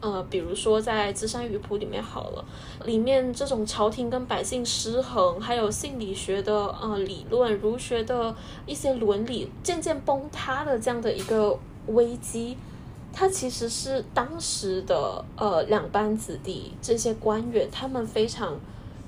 [0.00, 2.44] 呃，比如说在《资山鱼谱》里面好了，
[2.84, 8.32] 里面这种朝廷跟百姓失衡，还有心理学的呃理论、儒学的
[8.64, 11.58] 一些伦理渐渐崩塌的这样的一个
[11.88, 12.56] 危机，
[13.12, 18.56] 它其实是当时的呃两班子弟这些官员他们非常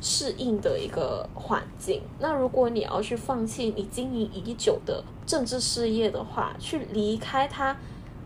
[0.00, 2.02] 适应的一个环境。
[2.18, 7.76] 那如果你要去放弃你经营已久的政治事业的话，去离开它。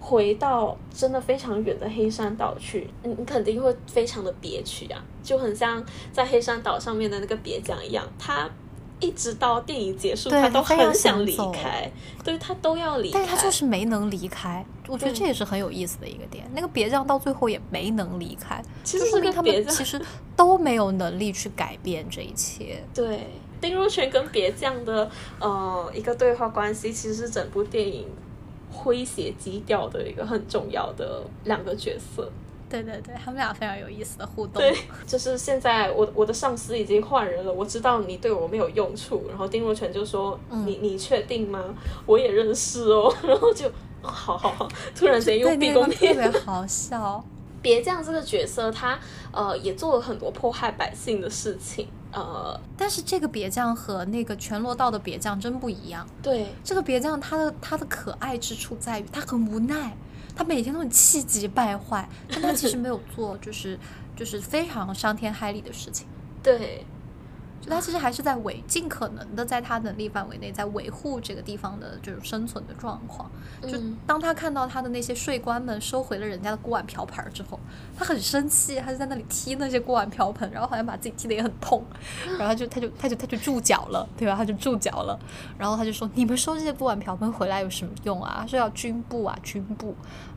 [0.00, 8.46] 回到真的非常远的黑山岛去，你你肯定会非常的憋屈啊，就很像在黑山岛上面的那个别讲一样，他
[9.04, 11.90] 一直到电影结束，他都很想离开，
[12.24, 14.64] 对他都要离开，但是他就是没能离开。
[14.88, 20.00] 我觉得这也是很有意思的一个点，那个蹩脚到最后也没能离开，其实说明他们其实
[20.34, 22.82] 都没有能力去改变这一切。
[22.94, 23.26] 对，
[23.60, 28.06] 丁若泉跟别将的呃一个对话关系，其实是整部电影。
[28.76, 32.28] 诙谐基调的一个很重要的两个角色，
[32.68, 34.60] 对对对，他们俩非常有意思的互动。
[34.60, 39.26] 对，就是现在我我的上司已经换人了，我知道你对我没有用处。
[39.28, 41.62] 然后丁若泉就说：“你你确定吗？
[42.06, 43.14] 我也认识哦。
[43.22, 43.70] ”然后就
[44.02, 47.24] 好好好，突然间又毕恭毕敬，特别好笑。
[47.62, 48.98] 别这样，这个角色他
[49.32, 51.88] 呃也做了很多迫害百姓的事情。
[52.12, 56.06] 呃，但是这个别将和那个全罗道的别将真不一样。
[56.22, 59.96] 对，这个别将他的他的可爱之处在于他很无奈，
[60.36, 63.78] 他每天都很气急败坏，但他其实没有做就是
[64.16, 66.06] 就是非常伤天害理的事情。
[66.42, 66.84] 对。
[67.68, 73.30] 他其实还是在维尽可能的在他能力范围内，在维护这个地方的这种生存的状况。
[73.62, 77.58] 就当他看到他的那些税官们收回了人家的锅碗瓢盆之后，
[77.96, 81.84] 他很生气，他就在那里踢那些锅碗瓢盆，然后好像把自己踢得也很痛，
[82.38, 84.34] 然后他就他就他就他就住脚了，对吧？
[84.36, 85.18] 他就住脚了，
[85.58, 88.38] 然后他就说：“你们收这些锅碗瓢盆回来有什么用啊？
[88.40, 89.94] 他说要军部啊，军部。”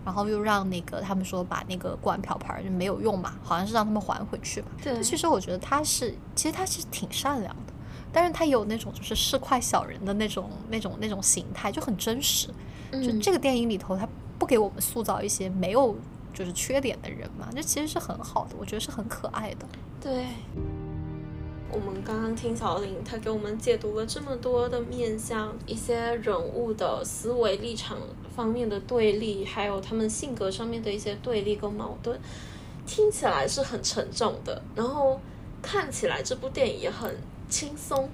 [0.07, 4.69] 然后又让那个他们说把那个锅碗瓢盆就没有用嘛，好像是让他们还回去吧。
[4.81, 7.73] 对，其实我觉得他是，其实他是挺善良的，
[8.13, 12.47] 但是他有那种就是市侩小人的那种那种那种形态，就很真实。
[12.89, 14.07] 就这个电影里头，他
[14.39, 15.93] 不给我们塑造一些没有
[16.33, 19.67] 就是缺点的人嘛，这其实是很好的，我觉得是很可爱的。
[19.99, 20.25] 对。
[21.69, 27.97] 我们刚刚听小林，他给我们解读了这么多的面向，一些人物的思维立场
[28.35, 32.17] 方面的对立，还有他们性格上面的一些对立跟矛盾，
[32.85, 35.19] 听起来是很沉重的，然后
[35.61, 37.15] 看起来这部电影也很
[37.49, 38.09] 轻松。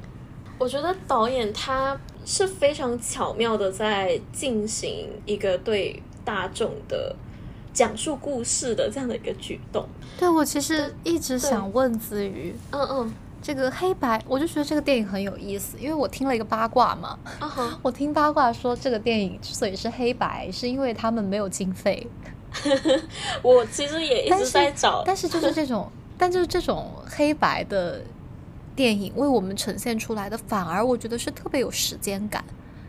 [0.58, 7.16] 我觉得导演他是非常巧妙的在进行一个对大众的
[7.74, 9.86] 讲述故事的这样的一个举动。
[10.18, 13.14] 对我其实一直想问子瑜，嗯嗯。
[13.44, 17.20] 这个黑白，我就觉得这个电影很有意思，因为我听了一个八卦嘛，
[17.82, 22.08] 我听八卦说这个电影之所以是黑白，是因为他们没有经费。
[23.44, 28.02] 我其实也一直在找，但是就是这种， 但就是这种黑白的
[28.78, 32.42] 电影为我们呈现出来的，反而我觉得是特别有时间感。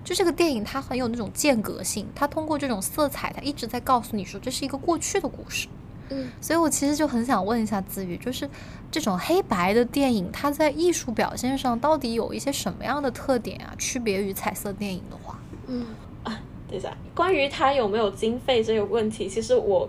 [0.04, 5.66] 就这个电影它很有那种间隔性，它通过这种色彩，它一直在告诉你说这是一个过去的故事。
[6.10, 8.48] 嗯，所以我其实就很想问一下子宇，就是
[8.90, 13.74] 这种黑白的电影，它在艺术表现上到底有一些什么样的特点啊？
[13.78, 15.86] 区别于彩色电影的话，嗯
[16.22, 16.38] 啊，
[16.68, 19.88] 等一下，关于它有没有经费这个问题，其实我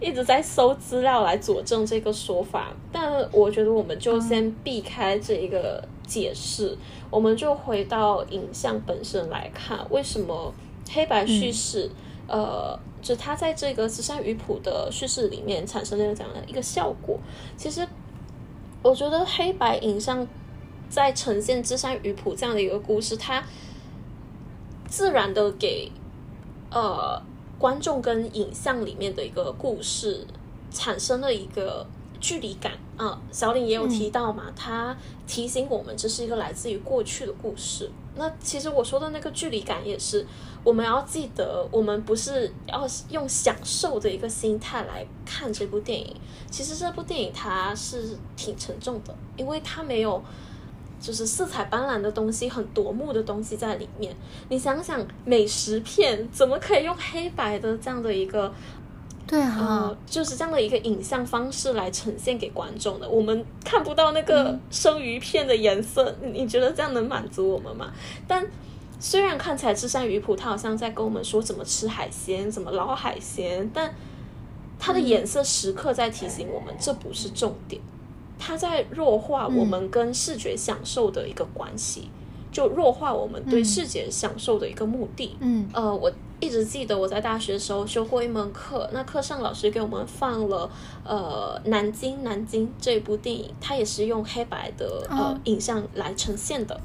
[0.00, 6.76] 一直在搜资料来佐证这个说法，但我觉得我们就先避开这一个解释，
[7.10, 10.54] 我们就回到影像本身来看，为什么
[10.90, 11.90] 黑白叙事，
[12.26, 12.78] 呃。
[13.06, 17.16] 就它在这个《慈善鱼谱》的叙事里面产生了这样的一个效果。
[17.56, 17.86] 其实，
[18.82, 20.26] 我觉得黑白影像
[20.90, 23.44] 在呈现《芝山鱼谱》这样的一个故事，它
[24.88, 25.92] 自然的给
[26.72, 27.22] 呃
[27.60, 30.26] 观众跟影像里面的一个故事
[30.72, 31.86] 产生了一个
[32.18, 33.22] 距离感啊。
[33.30, 34.96] 小林也有提到嘛，他
[35.28, 37.88] 提醒我们这是一个来自于过去的故事。
[38.16, 40.26] 那其实我说的那个距离感也是。
[40.64, 46.16] 我们要记得，我们不是要用享受的一个心态来看这部电影。
[46.50, 50.20] 其实这部电影它是挺沉重的，因为它没有
[51.00, 54.12] 就是色彩斑斓的东西，很夺目的东西在里面。
[54.48, 58.52] 你想想，美食片怎么可以用黑白的这样的一个
[59.26, 63.08] 对啊呃，，就是这样的一个影像方式来呈现给观众的。
[63.08, 67.92] 我们看不到那个生鱼片的颜色，你你觉得这样能满足我们吗？
[68.28, 68.46] 但
[69.00, 73.92] 虽然看起来芝山鱼谱它好像在跟我们说怎么吃海鲜，怎么捞海鲜，但
[74.78, 77.82] 它的颜色时刻在提醒我们，这不是重点。
[78.38, 82.10] 它在弱化我们跟视觉享受的一个关系，
[82.52, 85.36] 就弱化我们对嗯视觉享受的一个目的。
[85.40, 90.70] 嗯呃，我一直记得我在大学的时候修过一门课，那课上老师给我们放了
[91.04, 96.78] 呃《南京南京》这部电影，它也是用黑白的呃、哦影像来呈现的。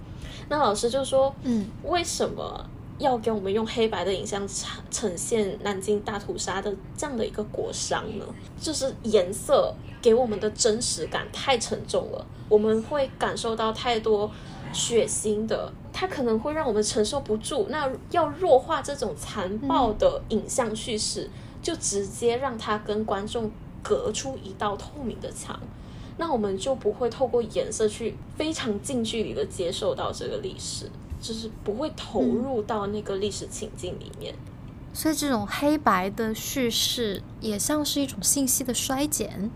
[0.48, 2.66] 那老师就说，嗯为什么
[2.98, 8.26] 要给我们用黑白的影像呈呈现南京大屠杀的这样的一个国殇呢？
[8.60, 14.30] 就是颜色给我们的真实感太沉重了，我们会感受到太多
[14.72, 17.68] 血腥的，它可能会让我们承受不住。
[17.70, 21.30] 那要弱化这种残暴的影像叙事，
[21.62, 23.52] 就直接让它跟观众
[23.84, 25.60] 隔出一道透明的墙。
[26.18, 30.90] 那我们就不会透过颜色去非常近距离的接受到这个历史，
[31.20, 34.36] 就是不会投入到那个历史情境里面。
[34.94, 39.50] 所以这种黑白的叙事也像是一种信息的衰减，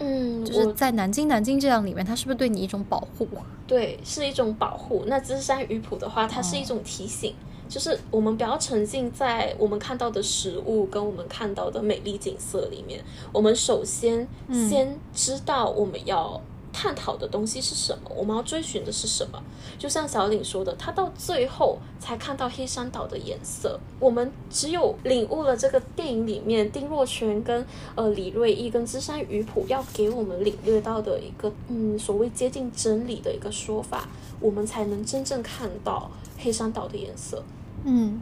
[0.00, 3.26] 嗯，就是在南京南京这样里面，它是不是对你一种保护？
[3.66, 5.04] 对是一种保护。
[5.06, 7.34] 那芝山鱼谱的话，它是一种提醒，
[7.68, 13.02] 就是我们不要沉浸在我们看到的食物跟我们看到的美丽景色里面。
[13.32, 16.40] 我们首先嗯先知道我们要
[16.74, 19.40] 探讨的东西是什么，我们要追寻的是什么。
[19.78, 23.78] 就像小岭说的，他到最后才看到黑山岛的颜色。
[24.00, 27.64] 我们只有领悟了这个电影里面丁若泉跟
[27.94, 34.08] 呃李瑞义跟芝山鱼谱要给我们领略到的一个嗯所谓接近真理的一个说法，
[34.40, 37.42] 我们才能真正看到黑山岛的颜色。
[37.84, 38.20] 嗯，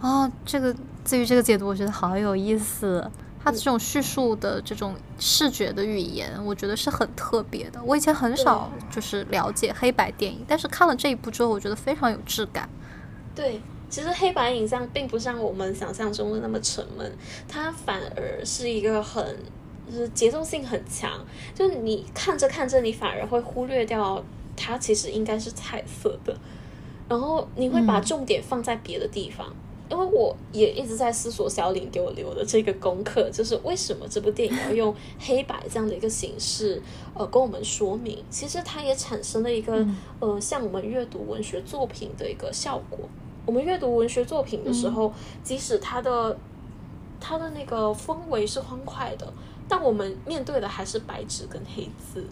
[0.00, 0.74] 哦，这个
[1.04, 3.10] 至于这个解读，我觉得好有意思。
[3.42, 7.82] 它的这种叙述的这种视觉的语言，我觉得是很特别的。
[7.84, 12.68] 我以前很少就是了解黑白电影，但是看了这一部之后，我觉得非常有质感。
[13.34, 17.10] 对，其实黑白影像并不像我们想象中的那么沉闷，
[17.48, 19.36] 它反而是一个很
[19.90, 21.10] 就是节奏性很强，
[21.54, 24.22] 就是你看着看着，你反而会忽略掉
[24.56, 26.36] 它其实应该是彩色的，
[27.08, 29.54] 然后你会把嗯重点放在别的地方。
[29.90, 36.82] 因为我也一直在思索小林给我留的这个功课，就是为什么这部电影要用黑白这样的一个形式，
[37.14, 39.96] 呃，跟我们说明，其实它也产生了一个、嗯。
[40.20, 42.98] 呃，像我们阅读文学作品的一个效果。
[43.46, 45.12] 我们阅读文学作品的时候，
[45.42, 46.36] 即使它的
[47.20, 49.32] 它的那个氛围是欢快的，
[49.68, 52.26] 但我们面对的还是白纸跟黑字，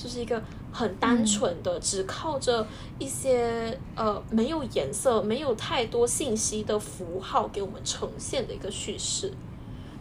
[0.00, 0.42] 就是一个
[0.72, 2.66] 很单纯的，只靠着
[2.98, 9.32] 一些呃没有颜色、没有太多信息的符号给我们呈现的一个叙事，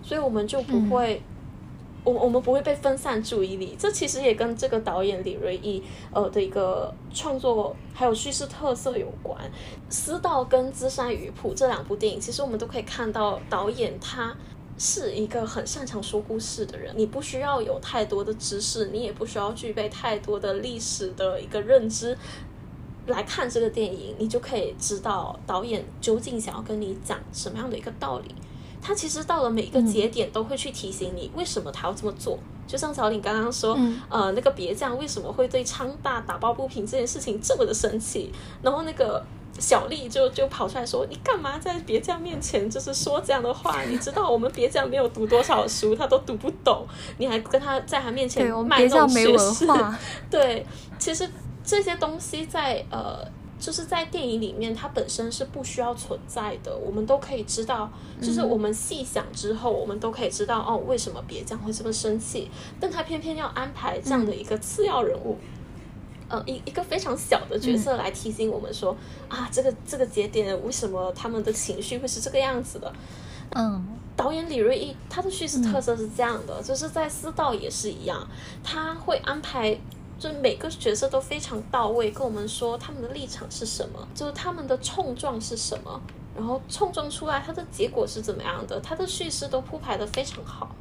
[0.01, 1.21] 所以我们就不会。
[2.05, 5.83] 我我们不会被分散注意力，这其实也跟这个导演李瑞义
[6.13, 9.37] 呃的一个创作还有叙事特色有关。
[9.89, 14.33] 《私道》跟《资山渔谱》这两部电影，其实我们都可以看到导演他
[14.79, 16.91] 是一个很擅长说故事的人。
[16.97, 22.17] 你不需要有太多的知识，你也不需要具备太多的历史的一个认知。
[23.07, 28.35] 来看这个电影，你就可以知道导演究竟想要跟你讲什么样的一个道理。
[28.81, 32.37] 他其实到了每一个节点都会去提醒你为什么他要这么做。
[32.67, 39.25] 就像小林刚刚说，嗯呃，那个别将为什么会对昌大打抱不平这件事情这么的生气，然后那个
[39.57, 43.83] 小丽就就跑出来说：“你干嘛在别将面前就是说这样的话？
[43.83, 46.85] 你知道我们别将没有读多少书，他都读不懂，
[47.17, 49.65] 你还跟他在他面前卖弄学识。
[50.29, 50.65] 对，
[50.97, 51.29] 其实
[51.63, 53.25] 这些东西在呃，
[53.59, 57.91] 就是在电影里面，它本身是不需要存在的，我们都可以知道。
[58.21, 65.37] 就是我们细想之后，我们都可以知道哦，为什么别将会这么生气，但他偏偏要安排这样的一个次要人物。
[66.29, 68.95] 呃，一一个非常小的角色来提醒我们说、
[69.27, 72.93] 啊，这个这个节点为什么他们的情绪会是这个样子的？
[73.55, 73.85] 嗯。
[74.15, 78.27] 导演李瑞一他的叙事特色是这样的，就是在《私道》也是一样，
[78.61, 79.73] 他会安排，
[80.19, 86.01] 就是每个角色都非常到位，跟我们说他们的立场是什么，就是他们的冲撞是什么，
[86.35, 90.75] 然后冲撞出来它的结果是怎么样的，他的叙事都铺排的非常好，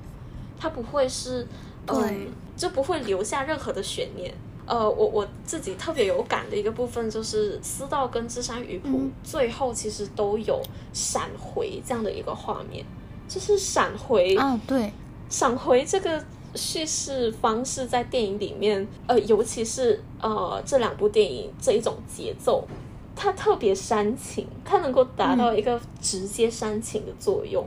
[0.58, 1.46] 他不会是，
[1.86, 1.96] 对。
[1.96, 2.26] 嗯，
[2.56, 4.34] 就不会留下任何的悬念。
[4.68, 9.12] 呃，我我自己特别有感的一个部分就是《私道》跟《智山鱼谱》嗯。
[9.24, 10.60] 最后其实都有
[10.92, 12.84] 闪回这样的一个画面，
[13.26, 14.92] 就是闪回啊，对，
[15.30, 16.22] 闪回这个
[16.54, 22.68] 叙事方式在电影里面，呃，尤其是呃这两部电影这一种节奏，
[23.16, 27.66] 它特别煽情，它能够达到一个直接煽情的作用。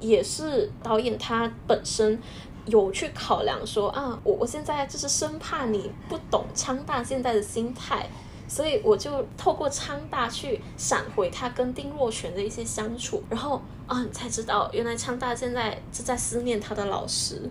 [0.00, 2.18] 也是导演他本身
[2.66, 8.08] 有去考量说啊，我我现在就是生怕你不懂昌大现在的心态，
[8.48, 17.42] 所以我就透过昌大去闪回他跟丁若泉的一些相处，然后啊，你才知道原来昌大现在是在思念他的老师。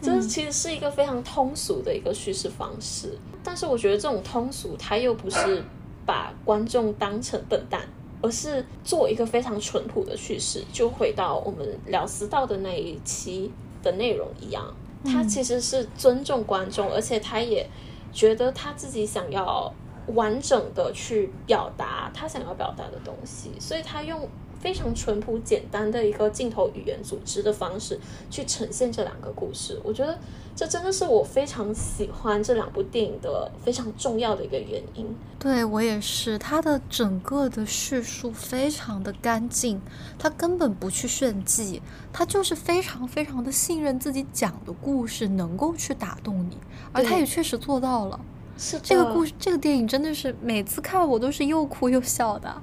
[0.00, 5.62] 就是其实是一个非常通俗的一个叙事方式，但是我觉得这种通俗，它又不是
[6.04, 7.82] 把观众当成笨蛋，
[8.20, 10.64] 而是做一个非常淳朴的叙事。
[10.72, 13.52] 就回到我们聊私道的那一期
[13.82, 14.74] 的内容一样，
[15.04, 17.68] 他其实是尊重观众，而且他也
[18.12, 19.72] 觉得他自己想要
[20.14, 24.28] 完整的去表达他想要表达的东西，所以他用。
[24.62, 27.98] 非常淳朴简单的一个镜头语言组织的方式
[28.30, 30.16] 去呈现这两个故事，我觉得
[30.54, 35.12] 这真的是我非常喜欢这两部电影的非常重要的一个原因。
[35.36, 39.80] 对我也是，它的整个的叙述非常的干净，
[40.16, 41.82] 它根本不去炫技，
[42.12, 46.56] 它就是非常非常的信任自己讲的故事能够去打动你，
[46.92, 48.20] 而他也确实做到了。
[48.56, 52.62] 是这个故事，这个电影真的是每次看我都是又哭又笑的。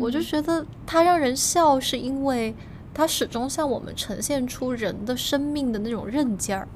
[0.00, 2.54] 我就觉得他让人笑，是因为
[2.92, 6.68] 他始终向我们呈现出人的生命的那种韧劲儿。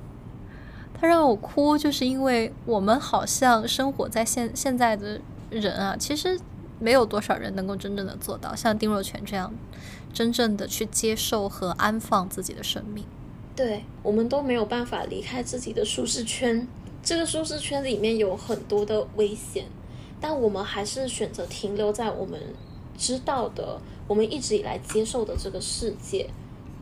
[0.98, 6.38] 他让我哭，就是因为我们好像生活在现现在的人啊，其实
[6.78, 9.52] 没有多少人能够真正的做到像丁若泉这样，
[10.12, 13.04] 真正的去接受和安放自己的生命。
[13.54, 16.66] 对，我们都没有办法离开自己的舒适圈，
[17.02, 19.66] 这个舒适圈里面有很多的危险，
[20.20, 22.40] 但我们还是选择停留在我们。
[22.96, 26.28] 知道的，我们一直以来接受的这个世界，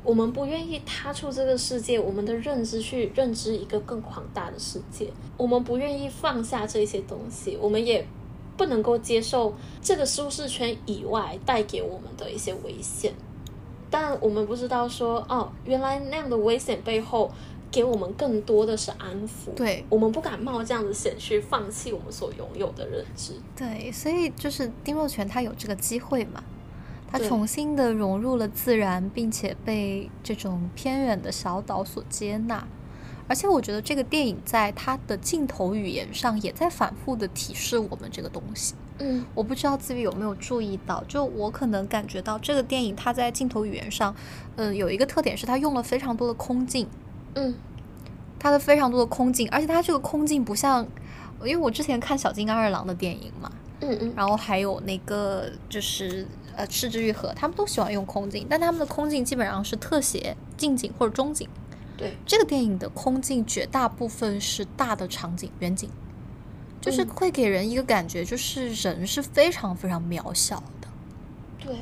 [0.03, 8.07] 我们不愿意踏出这个世界，我们的认知去认知一个更广大的世界，我们不愿意放下这些东西，我们也
[8.57, 13.13] 不能够接受这个舒适圈以外带给我们的一些危险，
[13.91, 17.31] 但我们不知道说，哦，原来那样的危险背后。
[17.75, 23.33] 给我们更多的是安抚，对我们不敢冒这样的险去放弃我们所拥有的认知。
[23.57, 26.45] 对，所以就是丁若泉他有这个机会嘛，
[27.11, 32.65] 他重新的融入了自然，并且被这种偏远的小岛所接纳。
[33.27, 38.75] 而且我觉得这个电影在它的镜头语言上也在反复的提示我们这个东西。
[38.99, 44.15] 嗯，我不知道自己有没有注意到，就我可能感觉到这个电影它在镜头语言上，
[44.57, 46.87] 嗯，有一个特点是它用了非常多的空镜。
[47.35, 47.55] 嗯，
[48.39, 50.87] 它的非常多的空镜，而且它这个空镜不像，
[51.41, 56.27] 因为我之前看小金刚二郎的电影嘛，嗯嗯，然后还有那个就是
[56.57, 61.49] 呃赤之愈合，他们都喜欢用空镜，但他们的空镜基本上是特写近景或者中景。
[61.97, 65.89] 对，这个电影的空镜绝大部分是大的场景远景，
[66.81, 70.89] 就是会给人一个感觉，就是人是非常非常渺小的。
[71.61, 71.77] 对。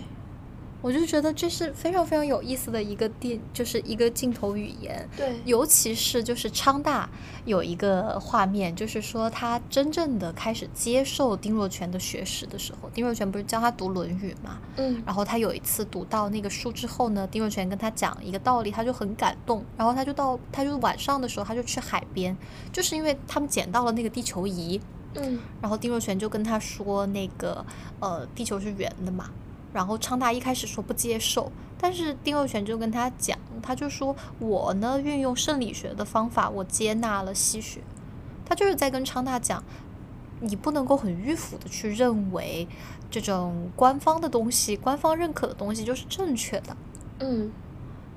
[0.82, 5.08] 我就觉得这是非常非常有意思的一个电，就是一个镜头语言。
[5.16, 7.08] 对，尤其是就是昌大
[7.44, 14.58] 有一个画面，就是说他真正的开始接受丁若泉的学识的时候，丁若泉不是教他读《论语》嘛？
[14.76, 15.00] 嗯。
[15.06, 19.64] 然后他有一次读到那个书之后呢，丁若泉跟他讲一个道理，他就很感动。
[19.76, 22.36] 然后他就到，他就晚上的时候他就去海边，
[22.72, 24.80] 就是因为他们捡到了那个地球仪。
[25.14, 25.38] 嗯。
[25.60, 27.64] 然后丁若泉就跟他说，那个
[28.00, 29.30] 呃，地球是圆的嘛。
[29.72, 37.80] 然后昌大一开始说不接受，但是丁若泉就跟他讲，他就说我呢运用生理学的方法，我接纳了吸血。
[38.44, 39.64] 他就是在跟昌大讲，
[40.40, 42.68] 你不能够很迂腐的去认为
[43.10, 46.76] 这种官方的东西、官方认可的东西就是正确的。
[47.20, 47.50] 嗯，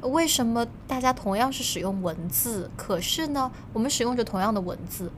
[0.02, 5.10] 为什么大家同样是使用文字，可是呢，我们使用着同样的文字，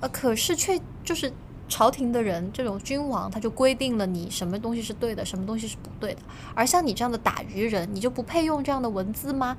[0.00, 1.32] 呃，可是却就是。
[1.74, 6.20] 朝廷的人，这种君王，他就规定了你什么东西是对的，什么东西是不对的。
[6.54, 9.56] 而像你这样的打鱼人，你就不配用这样的文字吗？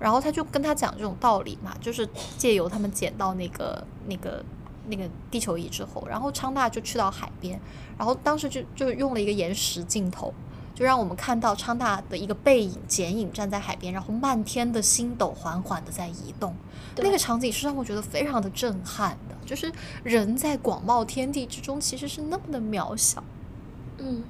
[0.00, 4.44] 然后他就跟他讲这种道理嘛，就是借由他们捡到那个、那个、
[4.88, 7.60] 那个地球仪之后，然后昌大就去到海边，
[7.96, 10.34] 然后当时就就用了一个延时镜头。
[10.74, 16.54] 就让我们看到昌大的一个背影剪影站在海边，然后漫天的星斗缓缓的在移动，
[16.96, 19.36] 那个场景是让我觉得非常的震撼的。
[19.46, 19.70] 就是
[20.02, 23.22] 人在广袤天地之中其实是那么的渺小，
[23.98, 24.24] 嗯，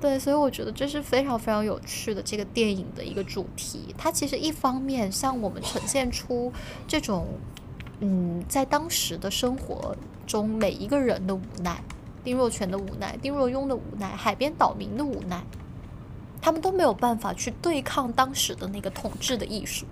[0.00, 3.94] 对，所以我觉得这是非常非常有趣的这个电影的一个主题。
[3.98, 6.52] 它其实一方面向我们呈现出
[6.86, 7.26] 这种，
[7.98, 9.94] 嗯，在当时的生活
[10.26, 11.82] 中每一个人的无奈，
[12.22, 15.44] 丁若泉的无奈，丁若庸的无奈，海边岛民的无奈。
[16.40, 19.86] 他们都没有办法去对抗当时的那个统治的艺术，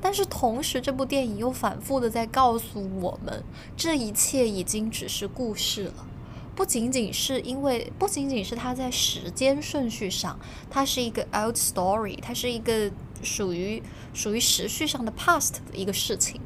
[0.00, 3.44] 但是同时，这部电影又反复的在告诉我们，
[3.76, 6.06] 这一切已经只是故事了。
[6.54, 10.38] 不仅仅是因为，不仅仅是它在时间顺序上，
[10.68, 12.90] 它是一个 old story，它是一个
[13.22, 16.40] 属于属于时序上的 past 的一个事情，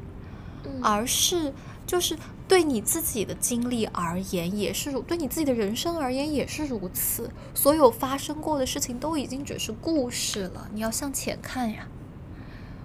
[0.81, 1.53] 而是
[1.85, 2.17] 就是
[2.47, 7.29] 对你自己的经历而言，也是如对你自己的人生而言也是如此。
[7.53, 11.87] 所有发生过的事情都已经只是故事了，你要向前看呀。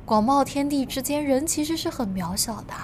[0.05, 2.75] 广袤天地之间，人其实是很渺小的。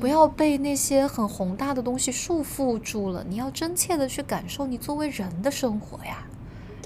[0.00, 6.26] 不要被那些很宏大的东西束缚住了，你要真切的去感受你作为人的生活呀。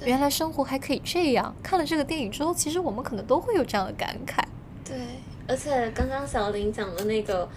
[0.04, 1.54] 原来生活还可以这样。
[1.62, 4.42] 看了这个电影之后，其实我们可能都会有这样的感慨。
[4.84, 4.96] 对，
[5.46, 7.48] 而且刚刚小林讲的那个。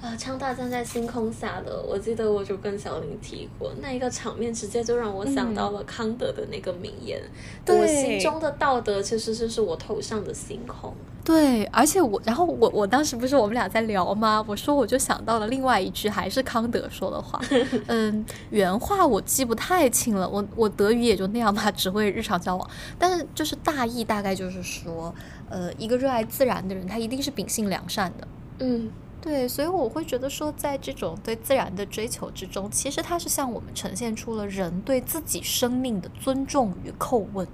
[0.00, 0.14] 啊！
[0.16, 7.20] 昌大站在星空下的，我记得我就跟小林提过那一个场面，直接就让我想到了康德的那个名言
[7.66, 10.94] ：“我心中的道德其实就是我头上的星空。”
[11.24, 14.42] 对，而且我，然后我，我当时不是我们俩在聊吗？
[14.46, 17.38] 我说我就想到了另外一句，还是康德说的话。
[17.88, 22.70] 嗯，原话我记不太清了，我我德语也就那样吧，只会日常交往。
[22.98, 25.12] 但是就是大意大概就是说，
[25.50, 28.28] 呃，一个热爱自然的人，他一定是秉性良善的。
[28.60, 28.88] 嗯。
[29.28, 37.46] 对，所以我会觉得说，在这种对自然的追求之中，其实它是向我们呈现出了人对自己生命的尊重与叩问。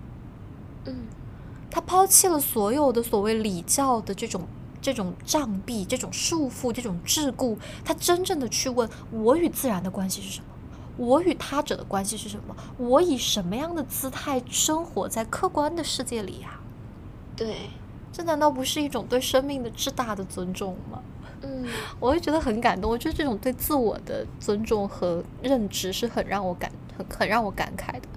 [0.84, 1.08] 嗯，
[1.68, 4.46] 他抛弃了所有的所谓礼教的这种
[4.80, 10.46] 这种障壁、这种束缚、这种桎梏，他真正的去问：我与自然的关系是什么？
[10.96, 12.54] 我与他者的关系是什么？
[12.78, 16.60] 我以什么样的姿态生活在客观的世界里呀？
[17.34, 17.68] 对，
[18.12, 21.02] 这难道不是一种对生命的至大的尊重吗？
[21.44, 21.66] 嗯，
[22.00, 22.90] 我会觉得很感动。
[22.90, 28.08] 我觉得这种对自我的尊重和认知是很让我感很很让我感慨的。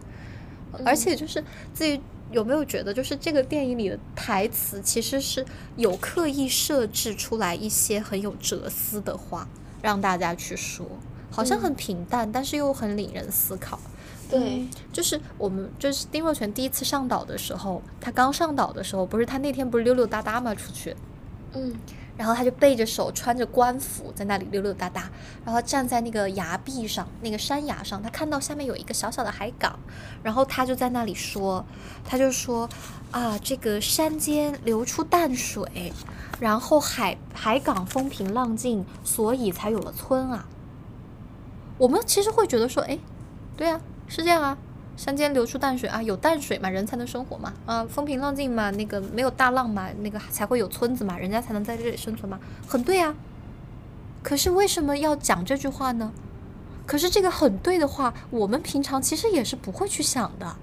[0.85, 1.43] 而且就是
[1.73, 1.99] 自己
[2.31, 5.43] 有没有觉得，就是这个电影里的台词其实是
[5.75, 9.47] 有刻意设置出来一些很有哲思的话，
[9.81, 10.85] 让大家去说，
[11.31, 13.79] 好像很平淡，但是又很令人思考。
[14.29, 20.53] 对，就是我们就是丁若泉第一次上岛的时候，他刚上岛的时候，不是他那天不是溜溜达达嘛？
[20.53, 20.95] 出去，
[21.53, 21.73] 嗯。
[22.18, 25.10] 然后他就背着手，穿着官服，在那里溜溜达达。
[25.45, 29.77] 然后站在那个崖壁上，那个山崖上，他看到下面有一个小小的海港。
[30.23, 31.64] 然后他就在那里说，
[32.03, 32.68] 他就说
[33.11, 35.94] 啊，这个山间流出淡水，
[36.39, 40.48] 然后海海港风平浪静，所以才有了村啊。
[41.77, 42.98] 我们其实会觉得说，哎，
[43.56, 44.57] 对啊，是这样啊。
[44.98, 53.15] 山间流出淡水啊，有淡水嘛，人才能生活嘛，啊，风平浪静嘛，那个没有大浪嘛，那个才会有村子嘛，人家才能在这里生存嘛，很对啊。
[54.24, 56.11] 可是为什么要讲这句话呢？
[56.88, 60.56] 可是这个很对的话，我们平常其实也是不会去想的。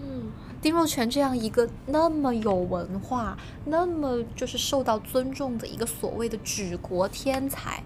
[0.00, 0.30] 嗯，
[0.62, 7.82] 丁若泉这样一个那么有文化、那么就是受到尊重的一个所谓的举国天才，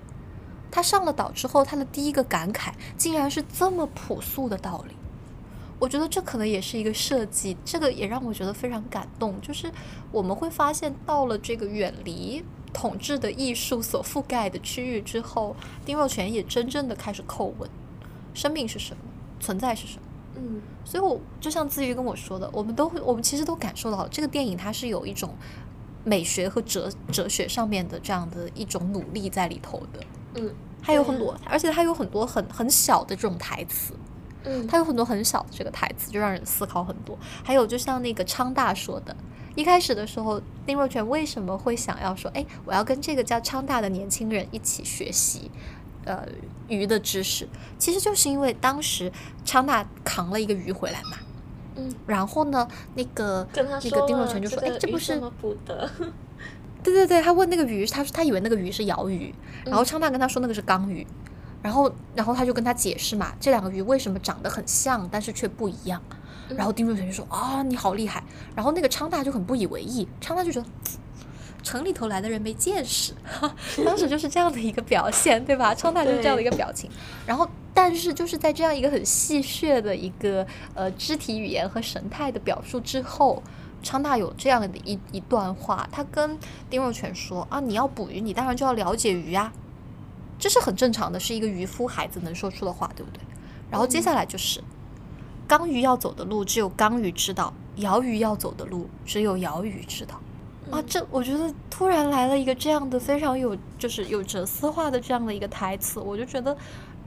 [0.71, 4.95] 他上了岛之后，他的第一个感慨竟然是这么朴素的道理。
[5.79, 9.41] 我觉得这可能也是一个设计，这个也让我觉得非常感动。
[9.41, 9.71] 就是
[10.11, 17.71] 我们会发现，到了这个远离统治的艺术所覆盖的区域之后，丁若泉也真正的开始叩问：
[18.35, 19.03] 生命是什么？
[19.39, 20.03] 存在是什么？
[20.35, 25.35] 嗯，所以，我就像自瑜跟我说的，我们都会，我们其实都感受到这个电影它是有一种
[26.05, 30.01] 美学和哲哲学上面的这样的一种努力在里头的。
[30.35, 33.95] 嗯，还有很多，而且它有很多很很小的这种台词。
[34.51, 37.17] 嗯，他有很多很小的这个台词，就让人思考很多。
[37.45, 39.15] 还有，就像那个昌大说的，
[39.55, 45.51] 一开始的时候，丁若泉为什么会想要说，哎，我要跟这个叫昌大的年轻人一起学习，
[46.07, 46.27] 呃，
[46.67, 47.47] 鱼的知识，
[47.77, 49.13] 其实就是因为当时
[49.45, 51.19] 昌大扛了一个鱼回来嘛。
[51.77, 55.91] 嗯，然后呢，那个那个丁若泉就说，哎，这不是捕的？
[56.83, 59.35] 对对对，他问那个鱼，他说他以为那个鱼是鳐鱼，
[59.67, 61.07] 然后昌大跟他说那个是缸鱼。
[61.69, 66.01] 然后，然后他就跟他解释嘛，这两个鱼为什么长得很像，但是却不一样。
[66.57, 68.25] 然后丁若泉就说：“啊，你好厉害！”
[68.57, 70.67] 然后那个昌大就很不以为意，昌大就觉得
[71.63, 73.13] 城里头来的人没见识，
[73.85, 75.75] 当时就是这样的一个表现，对吧？
[75.75, 76.91] 昌大就是这样的一个表情。
[77.27, 83.43] 然后，但是就是在这样一个很戏谑的一个呃肢体语言和神态的表述之后，
[83.83, 86.39] 昌大有这样的一一段话，他跟
[86.71, 89.53] 丁若泉说：“啊，你要捕鱼，你当然就要了解鱼啊。”
[90.39, 93.21] 这是很正常的，是一个渔夫孩子能说出的话，对不对？
[93.71, 94.63] 然后接下来就是，
[95.47, 100.21] 刚鱼要走的路只有刚鱼知道，鳐鱼要走的路只有鳐鱼知道。
[100.71, 106.57] 啊，这我觉得突然来了一个这样的非常有就是有哲思化的这样的一个台词，我就觉得，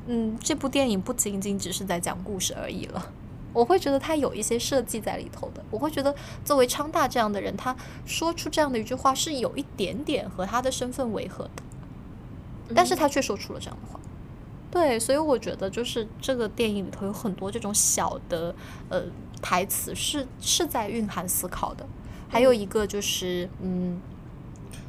[0.07, 3.11] 嗯，这部电影不仅仅只是在讲故事而已了。
[3.53, 5.63] 我会觉得它有一些设计在里头的。
[5.69, 7.75] 我会觉得作为昌大这样的人，他
[8.05, 11.63] 说出这样的一句话是有一点点和他的身份违和的。
[12.75, 13.99] 但是他却说出了这样的话，
[14.69, 18.53] 对，所以我觉得就是这个电影里头有很多这种小的
[18.89, 19.03] 呃
[19.41, 21.85] 台词是是在蕴含思考的，
[22.29, 23.99] 还有一个就是嗯。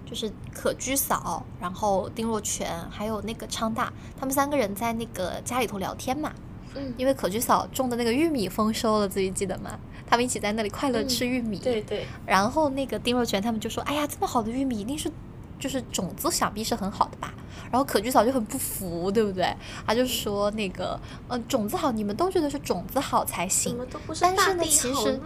[0.04, 3.90] 就是可居嫂，然后丁若全，还有那个昌大，
[4.20, 6.30] 他们三个人在那个家里头聊天嘛。
[6.74, 9.78] 嗯，因为可居嫂种的那个玉米丰收了，自己记得吗？
[10.06, 11.58] 他们一起在那里快乐吃玉米。
[11.60, 12.04] 对对。
[12.26, 15.10] 然后那个丁若全他们就说：“哎呀，这么好的玉米，一定是
[15.62, 17.32] 就是种子，想必是很好的吧？”
[17.70, 19.54] 然后可菊草就很不服，对不对？
[19.86, 20.98] 他就说：“那个，
[21.28, 23.78] 嗯，种子好，你们都觉得是种子好才行，
[24.20, 25.20] 但是呢，其实。”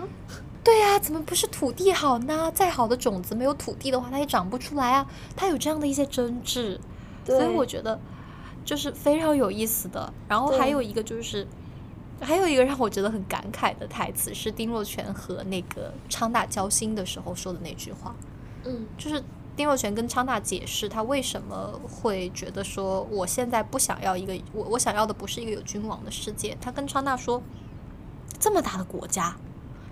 [0.63, 2.51] 对呀，怎么不是土地好呢？
[2.53, 5.07] 再好的种子没有土地的话，它也长不出来啊。
[5.37, 6.79] 它有这样的一些争执，
[7.25, 7.99] 所以我觉得
[8.65, 10.13] 就是非常有意思的。
[10.29, 11.47] 然后还有一个就是，
[12.21, 18.13] 还有一个让我觉得很感慨的台词是丁若全和那个昌大交心的时候说的那句话。
[18.65, 19.23] 嗯，就是
[19.57, 26.57] 丁若全跟昌大解释他为什么会觉得说我现在不想要一个我我想要的不是一个有君王的世界。
[26.61, 27.43] 他跟昌大说，
[28.39, 29.37] 这么大的国家。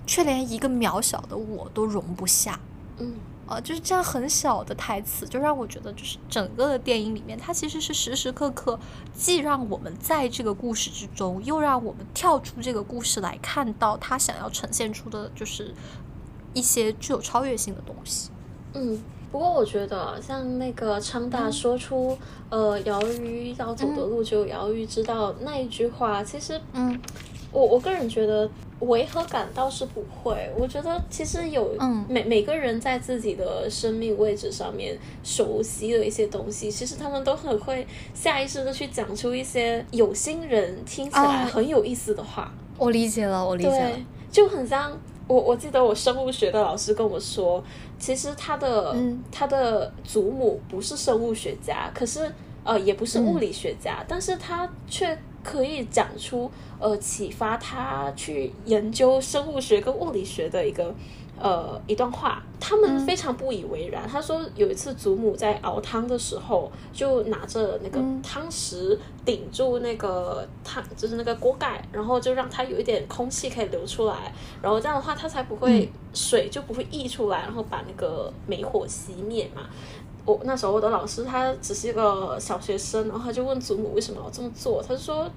[0.06, 2.60] 却连一个渺小的我都容不下，
[2.98, 3.14] 嗯，
[3.46, 8.78] 啊，就是这样很小的台词，就让我觉得，就是整个的电影里面，它其实是时时刻刻
[9.14, 15.74] 既让我们在这个故事之中，又让我们跳出这个故事来看到他想要呈现出的，就是
[16.52, 18.30] 一些具有超越性的东西。
[18.74, 19.02] 嗯，
[19.34, 22.16] 不过我觉得像那个昌大说出
[22.50, 26.96] “呃，瑶鱼要走的路只有瑶鱼知道”那一句话，其实，嗯。
[27.50, 28.48] 我我个人觉得
[28.80, 31.76] 违和感倒是不会，我觉得其实有
[32.08, 42.52] 每每个人在自己的生命位置上面熟悉的一些东西，其实他们都很会下意识的去讲出一些有心人听起来很有意思的话。
[42.78, 43.96] 我理解了，我理解了，
[44.30, 44.96] 就很像
[45.28, 47.62] 我我记得我生物学的老师跟我说，
[48.04, 48.94] 其实他的
[49.32, 52.30] 他的祖母不是生物学家，可是
[52.62, 55.18] 呃也不是物理学家，但是他却。
[55.44, 56.50] 可以讲出
[56.80, 60.94] 呃启发他去研究生物学跟物理学的一个
[61.38, 64.08] 呃一段话，他们非常不以为然。
[64.08, 74.32] 他说有一次祖母在熬汤的时候，就拿着那个汤匙顶住那个汤，就是那个锅盖，然后就让它有一点空气可以流出来，
[74.62, 79.62] 然后这样的话它才不会水就不会溢出来，然后把那个煤火熄灭嘛。
[80.26, 85.30] 我那时候我的老师他只是一个小学生，然后他就问祖母为什么要这么做，他就说，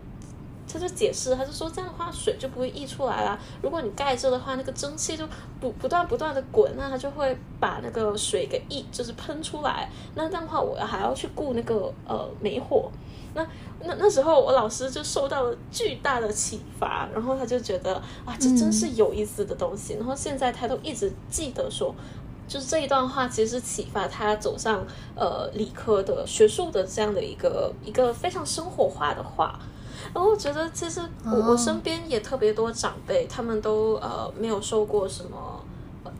[0.68, 3.40] 他就解释，他就说这样的话水就不会溢出来啦。
[3.62, 5.28] 如果你盖着的话，那个蒸汽就
[5.60, 9.90] 不不断不断的滚，那它就会把那个水给溢，就是喷出来。
[10.16, 12.92] 那这样的话，我还要去顾那个呃煤火。
[13.34, 13.46] 那
[13.82, 17.96] 那那时候我老师就受到了巨大的启发，然后他就觉得
[18.26, 19.94] 啊，这真是有意思的东西。
[19.94, 21.94] 然后现在他都一直记得说。
[22.50, 24.82] 就是这一段话，其实启发他走上
[25.18, 29.60] 呃理科的学术的这样的一个一个非常生活化的话。
[30.14, 35.64] 然后我觉得，其实我我身边也特别多长辈，他们都呃没有受过什么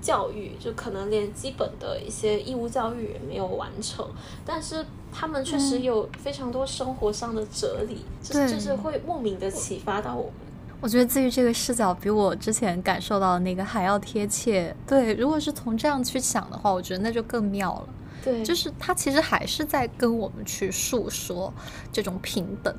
[0.02, 4.08] 教育，就可能连基本的一些义务教育也没有完成，
[4.46, 10.34] 但是他们确实有非常多生活上的哲理，就是就是会莫名的启发到我们。
[10.80, 14.76] 我觉得基于这个视角比我之前感受到的那个还要贴切。
[14.86, 17.88] 对，如果是从这样去想的话，我觉得那就更妙了。
[18.24, 21.52] 对，就是他其实还是在跟我们去诉说
[21.92, 22.72] 这种平等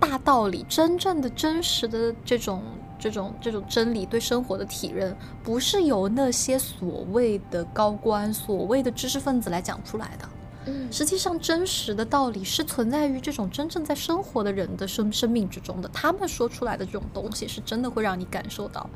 [0.00, 2.62] 大道理，真正的真实的这种
[2.98, 10.28] 这种这种真理对生活的体认，不是由那些所谓的高官、所谓的知识分子来讲出来的。
[10.66, 15.88] 嗯实际上，真实的道理是存在于这种真正在生活的人的生生命之中的。
[15.92, 18.88] 他们说出来的这种东西，是真的会让你感受到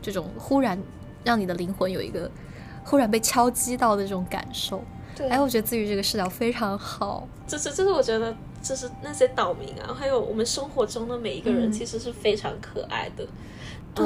[0.00, 0.80] 这种忽然
[1.22, 2.30] 让你的灵魂有一个
[2.84, 4.82] 忽然被敲击到的这种感受。
[5.14, 7.28] 对，哎，我觉得自愈这个视角非常好。
[7.46, 8.34] 就是，就是我觉得，
[8.68, 13.26] 就是那些岛民啊，还有我们生活中的每一个人，其实是非常可爱的。
[13.94, 14.04] 对，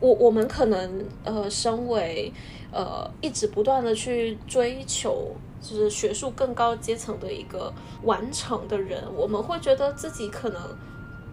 [0.00, 2.32] 我我们可能呃，身为
[2.70, 5.34] 呃，一直不断的去追求。
[5.62, 7.72] 就是学术更高阶层的一个
[8.02, 10.60] 完成的人，我们会觉得自己可能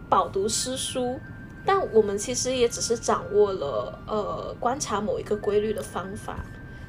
[0.07, 1.19] 饱读诗书，
[1.65, 6.45] 但我们其实也只是掌握了呃观察某一个规律的方法，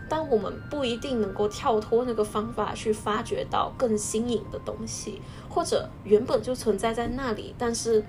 [0.07, 8.03] 但我们不一定能够跳脱那个方法去发掘到更新颖的东西，或者原本就存在在那里，但是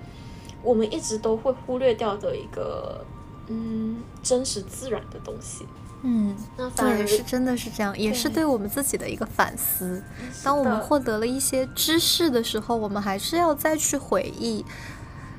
[0.62, 3.04] 我们一直都会忽略掉的一个
[3.48, 5.66] 嗯真实自然的东西。
[6.04, 10.02] 嗯，那对，是真的是这样，也是对我们自己的一个反思。
[10.42, 14.64] 当我们获得了一些知识的时候，我们还是要再去回忆，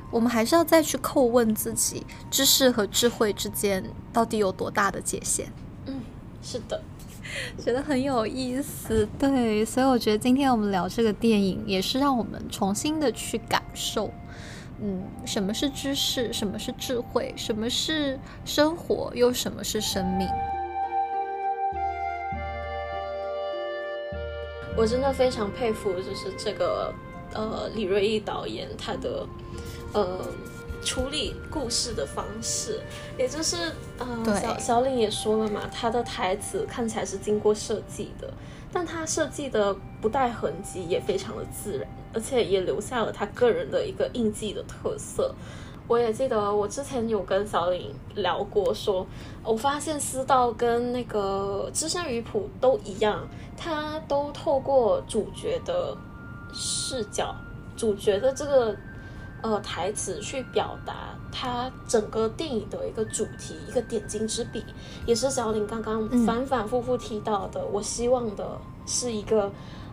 [0.09, 5.51] 我们还是要再去叩问自己，知识和智慧之间到底有多大的界限？
[5.85, 5.99] 嗯，
[6.41, 6.81] 是的，
[7.57, 14.11] 觉得很有意思对所以我觉得今天我们聊这个电影也是让我们重新的去感受
[14.81, 20.27] 嗯什么是知识什么是智慧什么是生活又什么是生命。
[24.75, 26.93] 我真的非常佩服就是这个
[27.33, 29.27] 呃李瑞毅导演他的
[29.93, 30.19] 呃
[30.83, 32.79] 处理故事的方式，
[33.17, 38.31] 也就是呃小小李也说了嘛，他的台词看起来是经过设计的，
[38.71, 45.33] 但他设计的不带痕迹，也非常的自然，而且也留下了他个人的一个印记的特色。
[45.85, 49.05] 我也记得，我之前有跟小林聊过，说
[49.43, 53.27] 我发现思道跟那个知山鱼谱都一样，
[53.57, 55.95] 他都透过主角的
[56.53, 57.35] 视角、
[57.75, 58.73] 主角的这个
[59.43, 64.65] 呃台词去表达他整个电影的一个主题，一个点睛之笔，
[65.05, 67.63] 也是小林刚刚反反复复提到的。
[67.71, 68.57] 我希望的
[68.87, 69.51] 是一个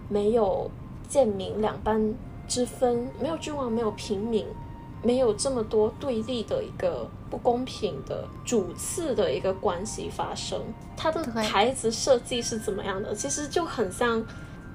[0.09, 0.70] 没有
[1.06, 2.14] 贱民两般
[2.48, 4.47] 之分，没有君王，没有平民。
[5.02, 10.60] 没有这么多对立的一个不公平的主次的一个关系发生，
[10.94, 13.14] 他的台词设计是怎么样的？
[13.14, 14.22] 其实就很像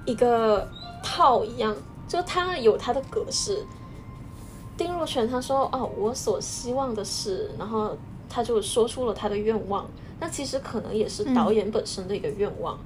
[0.04, 0.68] 一个
[1.00, 1.76] 套一样，
[2.08, 3.64] 就它有它的格式。
[4.76, 7.96] 丁若泉他说：“哦，我所希望的是，然后
[8.28, 9.86] 他就说出了他的愿望。
[10.20, 12.78] 那其实可能也是导演本身的一个愿望。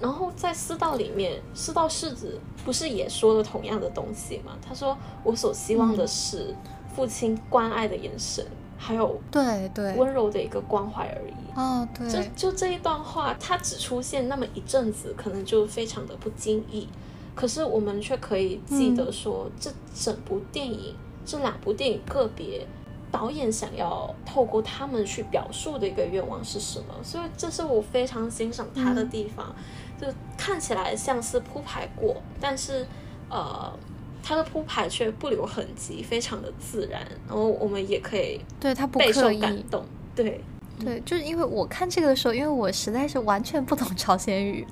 [0.00, 4.52] 然后在四道里面，四道世子不是也说了同样的东西吗？
[4.66, 6.54] 他说：我所希望的是。”
[6.92, 8.44] 父亲关爱的眼神，
[8.76, 11.56] 还有对对温柔的一个关怀而已。
[11.56, 16.88] 哦，对，就就这一段话，它只出现那么一阵子，可能就非常的不经意。
[17.36, 22.66] 可是我们却可以记得说，这整部电影，这两部电影个别
[23.10, 26.94] 导演想要透过他们去表述的一个愿望是什么？
[27.02, 29.54] 所以这是我非常欣赏他的地方，
[30.00, 30.06] 就
[30.36, 32.86] 看起来像是铺排过，但是
[33.28, 33.72] 呃。
[34.22, 39.82] 他的铺排却不留痕迹，非常的自然，然后我们也可以对他不刻意感动，
[40.14, 40.38] 对
[40.80, 44.66] 对，就是因为我看这个的时候，因为我实在是完全不懂 朝鲜语，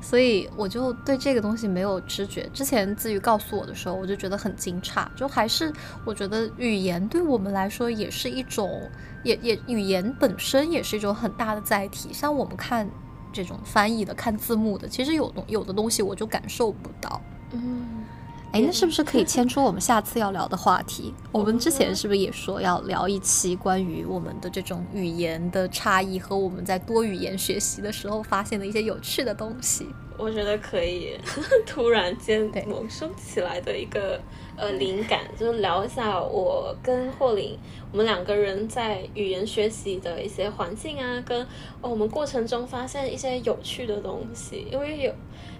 [0.00, 2.48] 所以我就对这个东西没有知觉。
[2.52, 5.72] 之前子瑜告诉我的时候，我就觉得很惊诧，就还是
[6.04, 8.70] 我觉得语言对我们来说也是一种，
[9.22, 12.12] 也也语言本身也是一种很大的载体。
[12.12, 12.88] 像我们看
[13.32, 17.20] 这种翻译的、看字幕的，其实有东有的东西我就感受不到，
[17.52, 17.95] 嗯。
[18.56, 21.12] 哎，那是不是可以牵出我们下次要聊的话题？
[21.30, 29.86] 我们之前是不是也说要聊一期关于我们的这种语言的差异和我们在多语言学习的时候发现的一些有趣的东西？
[30.16, 31.18] 我觉得可以，
[31.66, 34.18] 突然间萌生起来的一个
[34.56, 37.58] 呃灵感，就是聊一下我跟霍林
[37.92, 41.46] 我们两个人在语言学习的一些环境啊，跟
[41.82, 45.12] 我们过程中发现一些有趣的东西，因为有，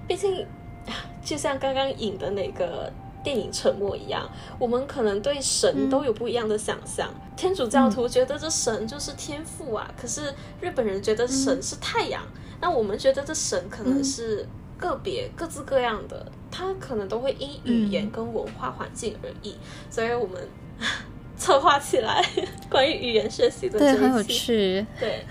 [0.09, 0.47] 毕竟。
[1.25, 2.93] 就像刚刚引的那个
[3.25, 7.09] 电影《沉默》一样，我们可能对神都有不一样的想象。
[7.37, 12.23] 天主教徒觉得这神就是天赋啊，可是日本人觉得神是太阳。
[12.61, 14.47] 那我们觉得这神可能是
[14.79, 19.55] 个别、各自各样的，它可能都会因语言跟文化环境而异。
[19.91, 20.41] 所以我们
[21.37, 22.25] 策划起来
[22.71, 25.27] 关于语言学习的，对，很有趣，对。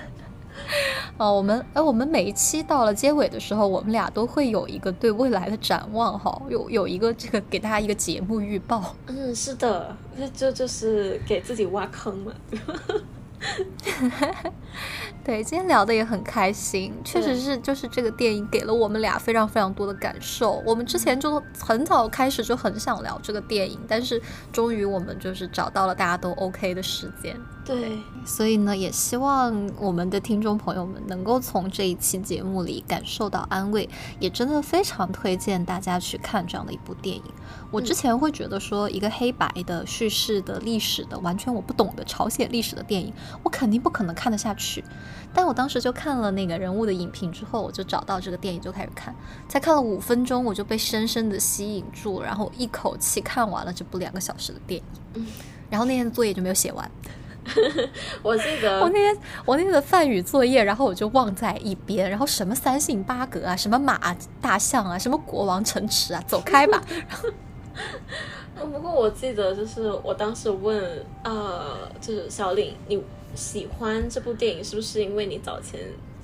[1.18, 8.96] 哦， 我们哎，我们每一期到了结尾的时候，我们俩都会有一个对未来的展望，哈，有有一个这个给大家一个节目预报。
[9.08, 12.32] 嗯，是的，这这就是给自己挖坑嘛。
[15.24, 20.64] 对，今天聊的也很开心，确实是，就是这个电影给了我们俩非常非常多的感受。
[20.66, 24.20] 我们之前就很早开始就很想聊这个电影，但是
[24.52, 27.36] 终于我们就是找到了大家都 OK 的时间。
[27.66, 33.90] 对，所以呢，也希望我们的听众朋友们能够从这一期节目里感受到安慰，
[34.20, 37.24] 也真的非常推荐大家去看这样的一部电影。
[37.72, 43.12] 我之前会觉得说，一个黑白的叙事的历史的完全我不懂的朝鲜历史的电影，
[43.42, 44.84] 我肯定不可能看得下去。
[45.34, 49.14] 但我当时就看了那个人物的影评之后，我就找到这个电影就开始看，
[49.50, 54.80] 才看了五分钟，我就被深深的吸引住，然后一口气看完了这部两个小时的电
[55.16, 55.26] 影。
[55.68, 56.90] 然后那天的作业就没有写完。
[58.24, 66.82] 我记得我那天我那天的梵语作业，然后我就忘在一边，然后什么三姓八格啊，什么马大象啊，什么国王城池啊，走开吧。
[68.58, 73.02] 不过我记得就是我当时问呃，就是小岭，你
[73.36, 75.80] 喜欢这部电影是不是因为你早前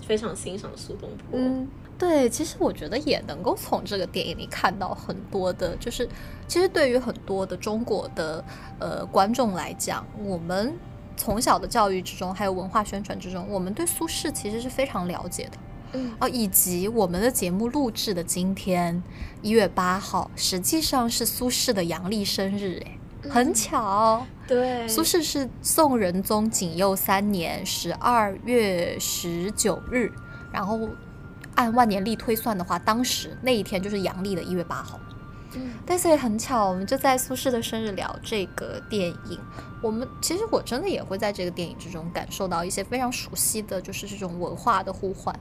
[0.07, 1.39] 非常欣赏苏东坡？
[1.39, 1.67] 嗯，
[1.99, 6.07] 对，其实我觉得也能够从这个电影里看到很多的，就是
[6.47, 8.43] 其实对于很多的中国的
[8.79, 10.73] 呃观众来讲，我们。
[11.21, 15.51] 从小的教育之中，还有文化宣传之中，我们对苏轼其实是非常了解的。
[15.93, 19.03] 嗯，啊，以及我们的节目录制的今天
[19.43, 22.97] 一月八号，实际上是苏轼的阳历生日，哎，
[23.29, 24.25] 很巧。
[24.47, 30.11] 对，苏轼是宋仁宗景佑三年十二月十九日，
[30.51, 30.89] 然后
[31.53, 34.99] 按万年历推算的话，当时那一天就是阳历的一月八号。
[35.55, 39.39] 嗯，但是也很巧，我们就在苏轼的生日聊这个电影。
[39.81, 45.37] 我们其实我真的也会在这个电影之中感受到一些非常熟悉的就是这种文化的呼唤。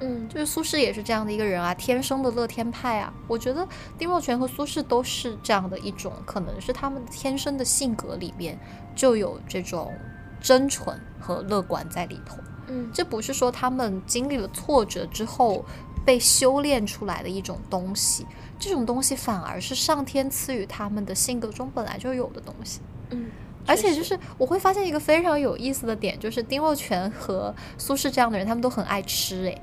[0.00, 3.14] 嗯，就是苏轼也是这样的一个人啊，天生的乐天派啊。
[3.28, 3.66] 我觉得
[3.96, 8.58] 丁若泉和苏轼都是这样的一种，可能是他们天生的性格里面
[8.96, 9.92] 就有这种
[10.40, 12.36] 真纯和乐观在里头。
[12.66, 15.64] 嗯，这不是说他们经历了挫折之后
[16.04, 18.26] 被修炼出来的一种东西，
[18.58, 22.80] 这种东西反而是上天赐予他们的性格中本来就有的东西。
[23.10, 23.30] 嗯，
[23.66, 29.62] 而且就是我会发现一个非常有意思的点，就是丁若泉和苏轼这样的人，他们都很爱吃，诶，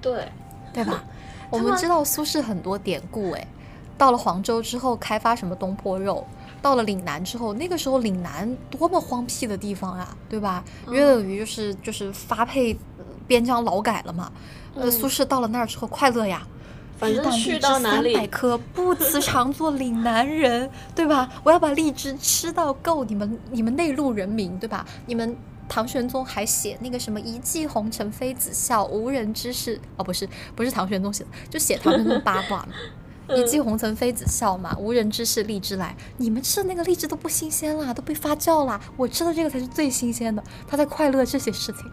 [0.00, 0.28] 对，
[0.72, 1.04] 对吧？
[1.50, 3.48] 我们们知道苏轼很多典故，诶，
[3.96, 6.26] 到了黄州之后开发什么东坡肉，
[6.60, 10.62] 到了岭南之后，那个时候岭南多么荒僻的地方啊，对吧？
[10.86, 14.30] 嗯约等于就是就是发配呃边疆劳改了嘛。
[14.74, 16.46] 呃，嗯苏轼到了那儿之后快乐呀，
[16.98, 21.28] 反正去到哪里三百颗 不辞常作岭南人，对吧？
[21.44, 24.84] 我要把荔枝吃到够，你们你们内陆人民，对吧？
[25.06, 25.36] 你们
[25.68, 32.68] 唐玄宗还写那个什么“一骑红尘妃子笑，无人知是”哦，不是不是唐玄宗写的，就写唐玄宗八卦嘛。
[33.36, 35.94] 一骑红尘妃子笑嘛，无人知是荔枝来。
[36.16, 38.80] 你们吃的那个荔枝都不新鲜啦，都被发酵啦。
[38.96, 40.42] 我吃的这个才是最新鲜的。
[40.66, 41.84] 他在快乐这些事情，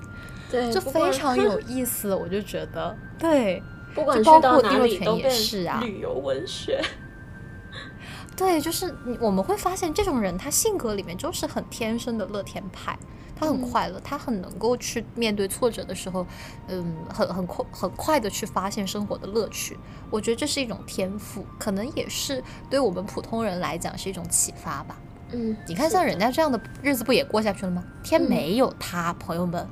[0.50, 2.16] 对，就非常有意思。
[2.16, 3.62] 我就觉得，对，
[3.96, 6.80] 不管就包括丁若泉也是啊旅游文学。
[8.38, 13.00] 对，就是你我们会发现这种人，他性格里面就是很天生的乐天派，
[13.34, 16.28] 他很嗯快乐，他很能够去面对挫折的时候，
[16.68, 19.80] 嗯，很很快很快的去发现生活的乐趣。
[20.10, 24.98] 我觉得这是一种天赋，可能也是对我们普通人来讲是一种启发吧。
[25.32, 27.82] 嗯，你看，像人家这样的日子不也过下去了吗？
[28.04, 29.66] 天嗯没有塌，朋友们，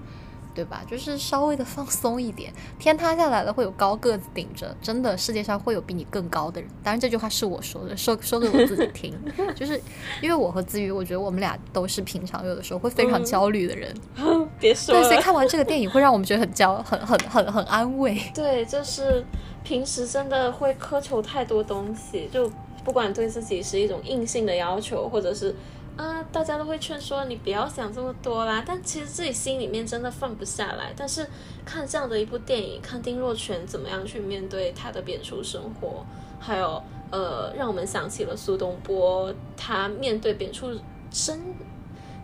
[0.54, 0.82] 对吧？
[0.90, 6.70] 就是稍微的放松一点，天塌下来了会有高个子顶着，真的世界上会有比你更高的人。
[6.84, 9.14] 当然这句话是我说的，说说给我自己听，
[9.56, 9.80] 就是
[10.22, 13.94] 因为我和子瑜，我觉得我们俩都是平常有的时候会非常嗯焦虑的人，
[14.60, 18.18] 别说对，所以， 看完这个电影会让我们觉得很焦，很很很很安慰。
[18.34, 19.26] 对，就是
[19.64, 22.52] 平时真的会苛求太多东西，就
[22.84, 25.56] 不管对自己是一种硬性的要求，或者是
[25.96, 30.92] 啊，大家都会劝说你不要想这么多啦，但其实自己心里面真的放不下来。
[30.98, 31.28] 但是
[31.64, 36.04] 看这样的一部电影，看丁若泉怎么样去面对他的贬处生活，
[36.40, 40.76] 还有呃，让我们想起了苏东坡他面对贬处
[41.12, 41.40] 生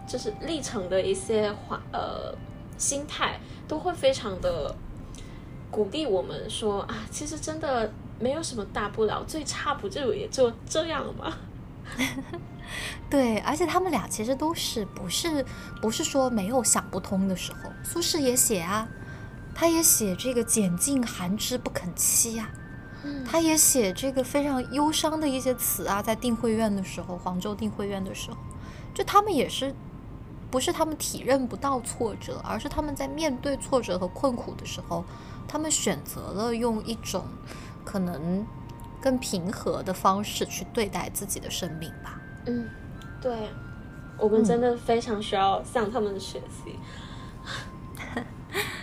[0.07, 2.33] 就是历程的一些话呃
[2.75, 4.75] 心态，都会非常的
[5.69, 11.31] 鼓励我们说啊，其实真的没有什么大不了，最差不就也就这样了吗。
[13.09, 15.45] 对，而且他们俩其实都是不是
[15.81, 18.87] 不是说没有想不通的时候，苏轼也写啊，
[19.55, 22.49] 他也写这个拣尽寒枝不肯栖呀、
[23.03, 23.25] 嗯。
[23.25, 28.37] 他也写这个非常忧伤的一些词啊，在定慧院的时候，黄州定慧院的时候，
[28.93, 29.73] 就他们也是，
[30.51, 35.03] 不是他们体认不到挫折，而是他们在面对挫折和困苦的时候，
[35.47, 37.25] 他们选择了用一种
[37.83, 38.45] 可能
[39.01, 42.21] 更平和的方式去对待自己的生命吧。
[42.45, 42.69] 嗯，
[43.21, 43.49] 对，
[44.17, 46.75] 我们真的非常需要向他们学习。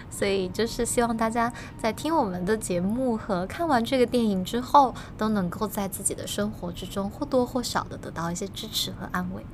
[0.09, 9.45] 所以就是希望大家在听我们的节目和看完这个电影之后，都能够在自己的生活之中或多或少的得到一些支持和安慰。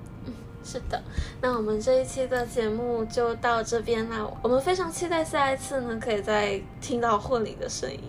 [0.64, 1.02] 是的，
[1.40, 4.26] 那我们这一期的节目就到这边啦。
[4.42, 8.00] 我们非常期待下一次呢，可以再听到婚礼的声音，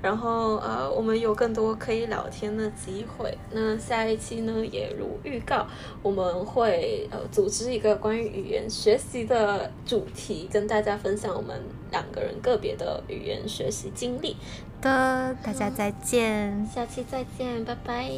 [0.00, 3.36] 然后呃，我们有更多可以聊天的机会。
[3.50, 5.66] 那下一期呢，也如预告，
[6.02, 11.60] 我们会呃组织一个关于语言学习的主题，跟大家分享我们
[11.90, 14.36] 两个人个别的语言学习经历。
[14.80, 16.66] 的，大家再见。
[16.72, 18.10] 下期再见，拜拜。